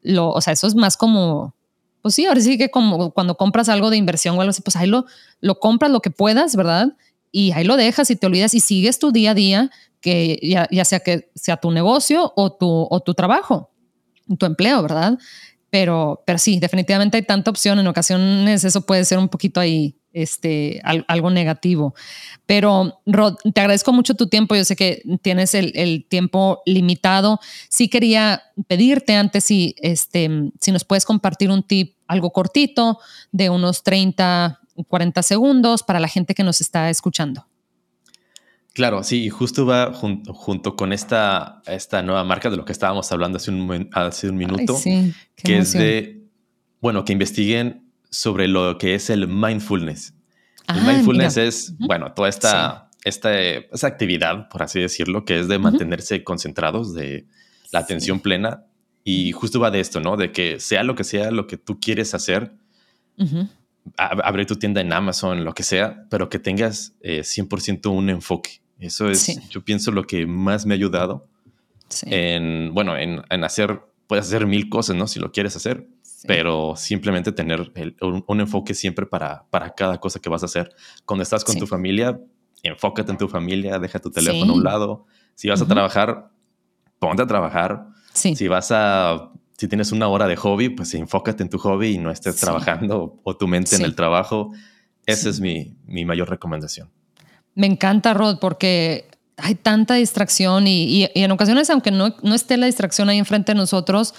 lo, 0.03 0.31
o 0.31 0.41
sea, 0.41 0.53
eso 0.53 0.67
es 0.67 0.75
más 0.75 0.97
como, 0.97 1.55
pues 2.03 2.15
sí, 2.15 2.27
ahora 2.27 2.41
sí 2.41 2.59
que 2.59 2.71
como 2.71 3.13
cuando 3.13 3.37
compras 3.37 3.69
algo 3.69 3.89
de 3.89 3.97
inversión 3.97 4.37
o 4.37 4.41
algo 4.41 4.51
así, 4.51 4.61
pues 4.61 4.77
ahí 4.77 4.87
lo, 4.87 5.07
lo 5.41 5.59
compras 5.59 5.91
lo 5.91 6.01
que 6.01 6.11
puedas, 6.11 6.55
¿verdad? 6.55 6.95
Y 7.39 7.53
ahí 7.53 7.65
lo 7.65 7.77
dejas 7.77 8.11
y 8.11 8.17
te 8.17 8.27
olvidas 8.27 8.55
y 8.55 8.61
sigues 8.61 8.99
tu 8.99 9.13
día 9.13 9.33
a 9.33 9.35
día 9.35 9.71
que 10.01 10.39
ya, 10.43 10.85
sea 10.87 11.01
que 11.01 11.31
sea 11.35 11.59
tu 11.59 11.71
negocio 11.71 12.33
o 12.35 12.51
tu, 12.51 12.87
o 12.89 13.01
tu 13.01 13.13
trabajo, 13.13 13.71
tu 14.39 14.47
empleo, 14.47 14.81
¿verdad? 14.81 15.19
Pero, 15.69 16.23
pero 16.25 16.39
sí, 16.39 16.59
definitivamente 16.59 17.19
hay 17.19 17.25
tanta 17.25 17.51
opción. 17.51 17.79
En 17.79 17.89
ocasiones 17.89 18.65
eso 18.65 18.87
puede 18.87 19.05
ser 19.05 19.19
un 19.19 19.29
poquito 19.29 19.61
ahí, 19.61 19.99
este, 20.15 20.81
algo 20.83 21.29
negativo. 21.29 21.95
Pero 22.47 23.03
Rod, 23.05 23.35
te 23.53 23.61
agradezco 23.61 23.93
mucho 23.93 24.15
tu 24.15 24.29
tiempo. 24.29 24.57
Yo 24.57 24.65
sé 24.65 24.75
que 24.75 25.03
tienes 25.21 25.53
el, 25.53 26.07
tiempo 26.09 26.63
limitado. 26.65 27.39
Sí 27.69 27.91
quería 27.91 28.45
pedirte 28.67 29.15
antes 29.15 29.45
si, 29.45 29.75
este, 29.83 30.31
si 30.59 30.73
nos 30.73 30.85
puedes 30.85 31.05
compartir 31.05 31.51
un 31.51 31.63
tip, 31.63 31.97
algo 32.07 32.31
cortito, 32.31 32.99
de 33.31 33.51
unos 33.51 33.83
30, 33.83 34.59
40 34.89 35.23
segundos 35.23 35.83
para 35.83 36.01
la 36.01 36.09
gente 36.09 36.35
que 36.35 36.43
nos 36.43 36.61
está 36.61 36.91
escuchando. 36.91 37.47
Claro, 38.77 39.03
sí, 39.03 39.25
y 39.25 39.31
justo 39.31 39.65
va 39.65 39.95
junto 39.95 40.77
con 40.77 40.93
esta, 40.93 41.63
esta 41.67 42.03
nueva 42.03 42.25
marca 42.25 42.51
de 42.51 42.59
lo 42.59 42.67
que 42.67 42.73
estábamos 42.73 43.11
hablando 43.11 43.39
hace 43.39 43.51
un, 43.51 43.89
hace 43.93 44.29
un 44.29 44.37
minuto, 44.37 44.79
que 45.35 45.59
es 45.59 45.73
de, 45.73 46.27
bueno, 46.83 47.03
que 47.07 47.15
investiguen 47.15 47.91
sobre 48.11 48.49
lo 48.49 48.77
que 48.77 48.95
es 48.95 49.09
el 49.09 49.29
mindfulness. 49.29 50.13
el 50.69 50.79
ah, 50.79 50.93
mindfulness 50.93 51.39
es, 51.39 51.75
bueno, 51.79 52.13
toda 52.13 52.29
esta, 52.29 52.91
esta, 53.03 53.87
actividad, 53.87 54.51
por 54.51 54.63
así 54.63 54.81
decirlo, 54.81 55.25
que 55.25 55.41
es 55.41 55.49
de 55.49 55.59
mantenerse 55.59 56.23
concentrados, 56.23 56.93
de 56.93 57.27
la 57.73 57.79
atención 57.79 58.21
plena. 58.21 58.65
Y 59.05 59.33
justo 59.33 59.59
va 59.59 59.71
de 59.71 59.81
esto, 59.81 60.01
¿no? 60.01 60.19
De 60.19 60.33
que 60.33 60.61
sea 60.61 60.83
lo 60.83 60.97
que 60.97 61.05
sea 61.05 61.31
lo 61.31 61.47
que 61.47 61.57
tú 61.57 61.81
quieres 61.81 62.13
hacer, 62.13 62.53
abrir 63.97 64.47
tu 64.47 64.57
tienda 64.57 64.81
en 64.81 64.93
Amazon, 64.93 65.45
lo 65.45 65.55
que 65.55 65.63
sea, 65.63 66.07
pero 66.11 66.29
que 66.29 66.39
tengas 66.39 66.95
100% 67.03 67.87
eh, 67.87 67.89
un 67.89 68.11
enfoque. 68.11 68.63
Eso 68.79 69.09
es, 69.09 69.49
yo 69.49 69.65
pienso, 69.65 69.91
lo 69.91 70.07
que 70.07 70.27
más 70.27 70.67
me 70.67 70.75
ha 70.75 70.77
ayudado 70.77 71.29
en, 72.03 72.75
bueno, 72.75 72.97
en, 72.97 73.23
hacer, 73.45 73.81
puedes 74.07 74.27
hacer 74.27 74.47
mil 74.47 74.69
cosas, 74.69 74.97
¿no? 74.97 75.07
Si 75.07 75.19
lo 75.19 75.33
quieres 75.33 75.57
hacer, 75.57 75.87
pero 76.27 76.75
simplemente 76.77 77.33
tener 77.33 77.73
un, 78.01 78.41
enfoque 78.41 78.75
siempre 78.75 79.07
para, 79.07 79.47
para 79.51 79.75
cada 79.75 79.99
cosa 79.99 80.21
que 80.21 80.29
vas 80.29 80.43
a 80.43 80.47
hacer. 80.47 80.75
Cuando 81.05 81.23
estás 81.23 81.45
con 81.45 81.59
tu 81.59 81.67
familia, 81.67 82.21
enfócate 82.63 83.13
en 83.13 83.19
tu 83.19 83.29
familia, 83.29 83.79
deja 83.79 83.99
tu 83.99 84.11
teléfono 84.11 84.53
a 84.53 84.57
un 84.57 84.65
lado. 84.65 85.07
Si 85.35 85.49
vas 85.49 85.63
a 85.63 85.67
trabajar, 85.67 86.31
ponte 86.99 87.23
a 87.23 87.27
trabajar. 87.27 87.87
Si 88.13 88.49
vas 88.49 88.71
a, 88.73 89.31
si 89.57 89.69
tienes 89.69 89.93
una 89.93 90.09
hora 90.09 90.27
de 90.27 90.37
hobby, 90.37 90.69
pues 90.69 90.93
enfócate 90.95 91.43
en 91.43 91.49
tu 91.49 91.59
hobby 91.59 91.95
y 91.95 91.99
no 91.99 92.11
estés 92.11 92.37
trabajando 92.37 93.21
o 93.23 93.37
tu 93.37 93.49
mente 93.49 93.77
en 93.77 93.83
el 93.83 93.95
trabajo. 93.95 94.53
Esa 95.07 95.31
es 95.31 95.41
mi, 95.41 95.77
mi 95.87 96.05
mayor 96.05 96.29
recomendación. 96.29 96.91
Me 97.55 97.67
encanta, 97.67 98.13
Rod, 98.13 98.39
porque 98.39 99.09
hay 99.39 99.55
tanta 99.55 99.95
distracción 99.95 100.67
y, 100.67 101.09
en 101.15 101.31
ocasiones, 101.31 101.71
aunque 101.71 101.91
no, 101.91 102.15
no, 102.23 102.35
esté 102.35 102.57
la 102.57 102.67
distracción 102.67 103.09
ahí 103.09 103.19
enfrente 103.19 103.53
de 103.53 103.57
nosotros, 103.57 104.15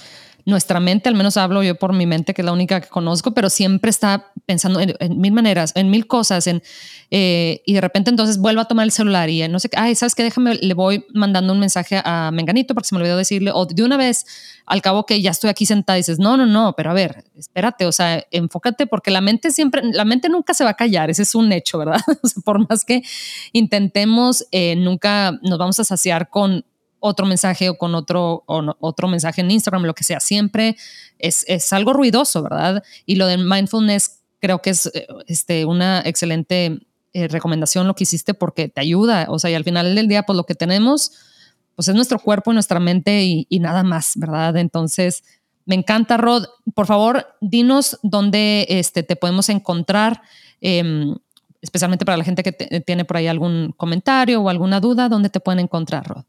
nuestra 0.47 0.79
mente, 0.79 1.09
al 1.09 1.15
menos 1.15 1.35
hablo 1.35 1.61
yo 1.61 1.75
por 1.75 1.91
mi 1.91 2.05
mente, 2.05 2.33
que 2.33 2.41
es 2.41 2.45
la 2.45 2.53
única 2.53 2.79
que 2.79 2.87
conozco, 2.87 3.33
pero 3.33 3.49
siempre 3.49 3.89
está 3.89 4.31
pensando 4.45 4.79
en, 4.79 4.95
mil 5.19 5.33
maneras, 5.33 5.73
en 5.75 5.89
mil 5.89 6.07
cosas, 6.07 6.47
en, 6.47 6.63
eh, 7.11 7.61
y 7.65 7.73
de 7.73 7.81
repente 7.81 8.11
entonces 8.11 8.37
vuelvo 8.37 8.61
a 8.61 8.65
tomar 8.65 8.85
el 8.85 8.91
celular 8.91 9.29
y 9.29 9.45
no 9.49 9.59
sé, 9.59 9.69
ay, 9.75 9.93
¿sabes 9.95 10.15
qué? 10.15 10.23
Déjame, 10.23 10.55
le 10.55 10.73
voy 10.73 11.05
mandando 11.13 11.51
un 11.51 11.59
mensaje 11.59 12.01
a 12.01 12.31
Menganito 12.31 12.73
porque 12.73 12.87
se 12.87 12.95
me 12.95 13.01
olvidó 13.01 13.17
decirle, 13.17 13.51
o 13.53 13.65
de 13.65 13.83
una 13.83 13.97
vez, 13.97 14.25
al 14.65 14.81
cabo 14.81 15.05
que 15.05 15.21
ya 15.21 15.31
estoy 15.31 15.49
aquí 15.49 15.65
sentada 15.65 15.97
dices, 15.97 16.17
no, 16.17 16.37
no, 16.37 16.45
no, 16.45 16.73
pero 16.77 16.91
a 16.91 16.93
ver, 16.93 17.25
espérate, 17.35 17.85
o 17.85 17.91
sea, 17.91 18.23
enfócate 18.31 18.87
porque 18.87 19.11
la 19.11 19.19
mente 19.19 19.51
siempre, 19.51 19.81
la 19.83 20.05
mente 20.05 20.29
nunca 20.29 20.53
se 20.53 20.63
va 20.63 20.69
a 20.69 20.75
callar, 20.75 21.09
ese 21.09 21.23
es 21.23 21.35
un 21.35 21.51
hecho, 21.51 21.77
¿verdad? 21.77 21.99
por 22.45 22.65
más 22.69 22.85
que 22.85 23.03
intentemos, 23.51 24.45
eh, 24.53 24.77
nunca 24.77 25.37
nos 25.41 25.57
vamos 25.57 25.77
a 25.81 25.83
saciar 25.83 26.29
con 26.29 26.63
otro 26.99 27.25
mensaje 27.25 27.69
o 27.69 27.77
con 27.77 27.95
otro, 27.95 28.43
otro 28.47 29.07
mensaje 29.07 29.41
en 29.41 29.51
Instagram, 29.51 29.83
lo 29.83 29.93
que 29.93 30.03
sea, 30.03 30.19
siempre 30.19 30.75
es, 31.19 31.45
es, 31.47 31.71
algo 31.73 31.93
ruidoso, 31.93 32.43
¿verdad? 32.43 32.83
Y 33.05 33.15
lo 33.15 33.27
de 33.27 33.37
mindfulness 33.37 34.19
creo 34.39 34.61
que 34.61 34.71
es 34.71 34.87
eh, 34.87 35.07
este, 35.27 35.65
una 35.65 36.01
excelente 36.05 36.79
eh, 37.13 37.27
recomendación 37.27 37.87
lo 37.87 37.95
que 37.95 38.03
hiciste 38.03 38.33
porque 38.33 38.67
te 38.67 38.81
ayuda, 38.81 39.27
o 39.29 39.39
sea, 39.39 39.49
y 39.49 39.55
al 39.55 39.63
final 39.63 39.95
del 39.95 40.07
día, 40.07 40.23
pues 40.23 40.35
lo 40.35 40.43
que 40.43 40.55
tenemos, 40.55 41.11
pues 41.75 41.87
es 41.87 41.95
nuestro 41.95 42.19
cuerpo 42.19 42.51
y 42.51 42.53
nuestra 42.53 42.79
mente 42.79 43.23
y, 43.23 43.59
nada 43.59 43.83
más, 43.83 44.13
¿verdad? 44.15 44.57
Entonces, 44.57 45.23
me 45.65 45.75
encanta, 45.75 46.17
Rod. 46.17 46.45
Por 46.73 46.87
favor, 46.87 47.27
dinos 47.41 47.99
dónde 48.01 48.65
este, 48.69 49.03
te 49.03 49.15
podemos 49.15 49.49
encontrar. 49.49 50.21
Em, 50.59 51.15
especialmente 51.61 52.05
para 52.05 52.17
la 52.17 52.23
gente 52.23 52.43
que 52.43 52.51
tiene 52.81 53.05
por 53.05 53.17
ahí 53.17 53.27
algún 53.27 53.73
comentario 53.75 54.41
o 54.41 54.49
alguna 54.49 54.79
duda, 54.79 55.09
¿dónde 55.09 55.29
te 55.29 55.39
pueden 55.39 55.59
encontrar, 55.59 56.07
Rod? 56.07 56.23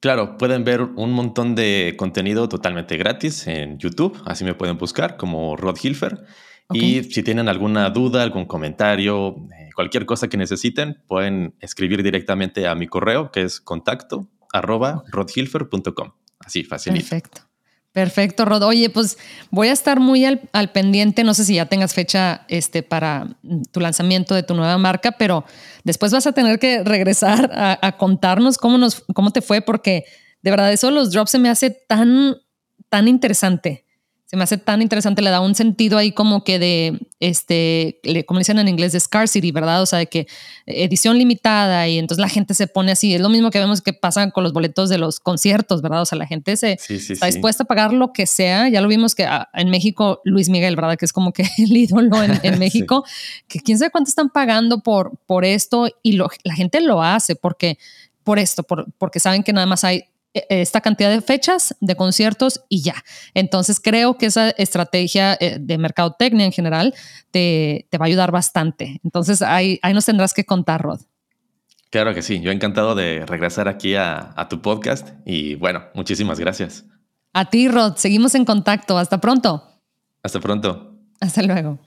Claro, 0.00 0.38
pueden 0.38 0.64
ver 0.64 0.80
un 0.82 1.12
montón 1.12 1.54
de 1.54 1.94
contenido 1.98 2.48
totalmente 2.48 2.96
gratis 2.96 3.46
en 3.46 3.78
YouTube, 3.78 4.18
así 4.24 4.44
me 4.44 4.54
pueden 4.54 4.78
buscar 4.78 5.18
como 5.18 5.56
Rod 5.56 5.76
Hilfer. 5.80 6.24
Y 6.72 7.02
si 7.02 7.22
tienen 7.22 7.48
alguna 7.48 7.90
duda, 7.90 8.22
algún 8.22 8.46
comentario, 8.46 9.36
eh, 9.58 9.70
cualquier 9.74 10.06
cosa 10.06 10.28
que 10.28 10.36
necesiten, 10.36 11.02
pueden 11.08 11.54
escribir 11.60 12.02
directamente 12.02 12.68
a 12.68 12.74
mi 12.76 12.86
correo 12.86 13.32
que 13.32 13.42
es 13.42 13.60
contacto 13.60 14.28
arroba 14.52 15.02
rodhilfer.com. 15.10 16.12
Así, 16.38 16.64
facilito. 16.64 17.08
Perfecto. 17.08 17.49
Perfecto, 17.92 18.44
Rod. 18.44 18.62
Oye, 18.62 18.88
pues 18.88 19.18
voy 19.50 19.68
a 19.68 19.72
estar 19.72 19.98
muy 19.98 20.24
al, 20.24 20.70
pendiente. 20.72 21.24
No 21.24 21.34
sé 21.34 21.44
si 21.44 21.54
ya 21.56 21.66
tengas 21.66 21.92
fecha 21.92 22.44
este, 22.48 22.84
para 22.84 23.26
tu 23.72 23.80
lanzamiento 23.80 24.34
de 24.34 24.44
tu 24.44 24.54
nueva 24.54 24.78
marca, 24.78 25.12
pero 25.12 25.44
después 25.82 26.12
vas 26.12 26.26
a 26.26 26.32
tener 26.32 26.60
que 26.60 26.84
regresar 26.84 27.50
a, 27.52 27.96
contarnos 27.98 28.58
cómo, 28.58 28.78
nos, 28.78 29.02
cómo 29.12 29.32
te 29.32 29.42
fue, 29.42 29.60
porque 29.60 30.04
de 30.42 30.50
verdad 30.52 30.72
eso 30.72 30.90
los 30.92 31.10
drops 31.10 31.32
se 31.32 31.40
me 31.40 31.48
hace 31.48 31.70
tan, 31.70 32.36
tan 32.88 33.08
interesante 33.08 33.84
se 34.30 34.36
me 34.36 34.44
hace 34.44 34.58
tan 34.58 34.80
interesante, 34.80 35.22
le 35.22 35.30
da 35.30 35.40
un 35.40 35.56
sentido 35.56 35.98
ahí 35.98 36.12
como 36.12 36.44
que 36.44 36.60
de, 36.60 37.00
este, 37.18 37.98
como 38.28 38.38
dicen 38.38 38.60
en 38.60 38.68
inglés, 38.68 38.92
de 38.92 39.00
scarcity, 39.00 39.50
¿verdad? 39.50 39.82
O 39.82 39.86
sea, 39.86 39.98
de 39.98 40.06
que 40.06 40.28
edición 40.66 41.18
limitada 41.18 41.88
y 41.88 41.98
entonces 41.98 42.20
la 42.20 42.28
gente 42.28 42.54
se 42.54 42.68
pone 42.68 42.92
así. 42.92 43.12
Es 43.12 43.20
lo 43.20 43.28
mismo 43.28 43.50
que 43.50 43.58
vemos 43.58 43.80
que 43.80 43.92
pasa 43.92 44.30
con 44.30 44.44
los 44.44 44.52
boletos 44.52 44.88
de 44.88 44.98
los 44.98 45.18
conciertos, 45.18 45.82
¿verdad? 45.82 46.02
O 46.02 46.06
sea, 46.06 46.16
la 46.16 46.28
gente 46.28 46.56
se 46.56 46.78
está 46.88 47.26
dispuesta 47.26 47.64
a 47.64 47.66
pagar 47.66 47.92
lo 47.92 48.12
que 48.12 48.24
sea. 48.24 48.68
Ya 48.68 48.80
lo 48.80 48.86
vimos 48.86 49.16
que 49.16 49.24
ah, 49.24 49.48
en 49.52 49.68
México, 49.68 50.20
Luis 50.24 50.48
Miguel, 50.48 50.76
¿verdad? 50.76 50.96
Que 50.96 51.06
es 51.06 51.12
como 51.12 51.32
que 51.32 51.42
el 51.58 51.76
ídolo 51.76 52.22
en, 52.22 52.40
México, 52.60 53.04
que 53.48 53.58
quién 53.58 53.80
sabe 53.80 53.90
cuánto 53.90 54.10
están 54.10 54.30
pagando 54.30 54.78
por, 54.78 55.10
por 55.26 55.44
esto 55.44 55.88
y 56.04 56.12
la 56.12 56.54
gente 56.54 56.80
lo 56.80 57.02
hace 57.02 57.34
porque 57.34 57.78
por 58.22 58.38
esto, 58.38 58.62
por, 58.62 58.86
porque 58.96 59.18
saben 59.18 59.42
que 59.42 59.52
nada 59.52 59.66
más 59.66 59.82
hay 59.82 60.04
esta 60.32 60.80
cantidad 60.80 61.10
de 61.10 61.20
fechas 61.20 61.74
de 61.80 61.96
conciertos 61.96 62.60
y 62.68 62.82
ya. 62.82 62.94
Entonces 63.34 63.80
creo 63.80 64.16
que 64.16 64.26
esa 64.26 64.50
estrategia 64.50 65.36
eh, 65.40 65.58
de 65.60 65.78
mercadotecnia 65.78 66.46
en 66.46 66.52
general 66.52 66.94
te, 67.30 67.86
va 67.94 68.04
a 68.04 68.06
ayudar 68.06 68.30
bastante. 68.30 69.00
Entonces 69.04 69.42
ahí, 69.42 69.78
ahí 69.82 69.92
nos 69.92 70.06
tendrás 70.06 70.32
que 70.32 70.44
contar, 70.44 70.82
Rod. 70.82 71.00
Claro 71.90 72.14
que 72.14 72.22
sí, 72.22 72.40
yo 72.40 72.52
encantado 72.52 72.94
de 72.94 73.26
regresar 73.26 73.66
aquí 73.66 73.96
a, 73.96 74.32
a 74.36 74.48
tu 74.48 74.62
podcast 74.62 75.08
y 75.24 75.56
bueno, 75.56 75.84
muchísimas 75.94 76.38
gracias. 76.38 76.84
A 77.32 77.50
ti, 77.50 77.68
Rod, 77.68 77.96
seguimos 77.96 78.34
en 78.36 78.44
contacto. 78.44 78.98
Hasta 78.98 79.20
pronto. 79.20 79.64
Hasta 80.22 80.38
pronto. 80.38 80.94
Hasta 81.20 81.42
luego. 81.42 81.80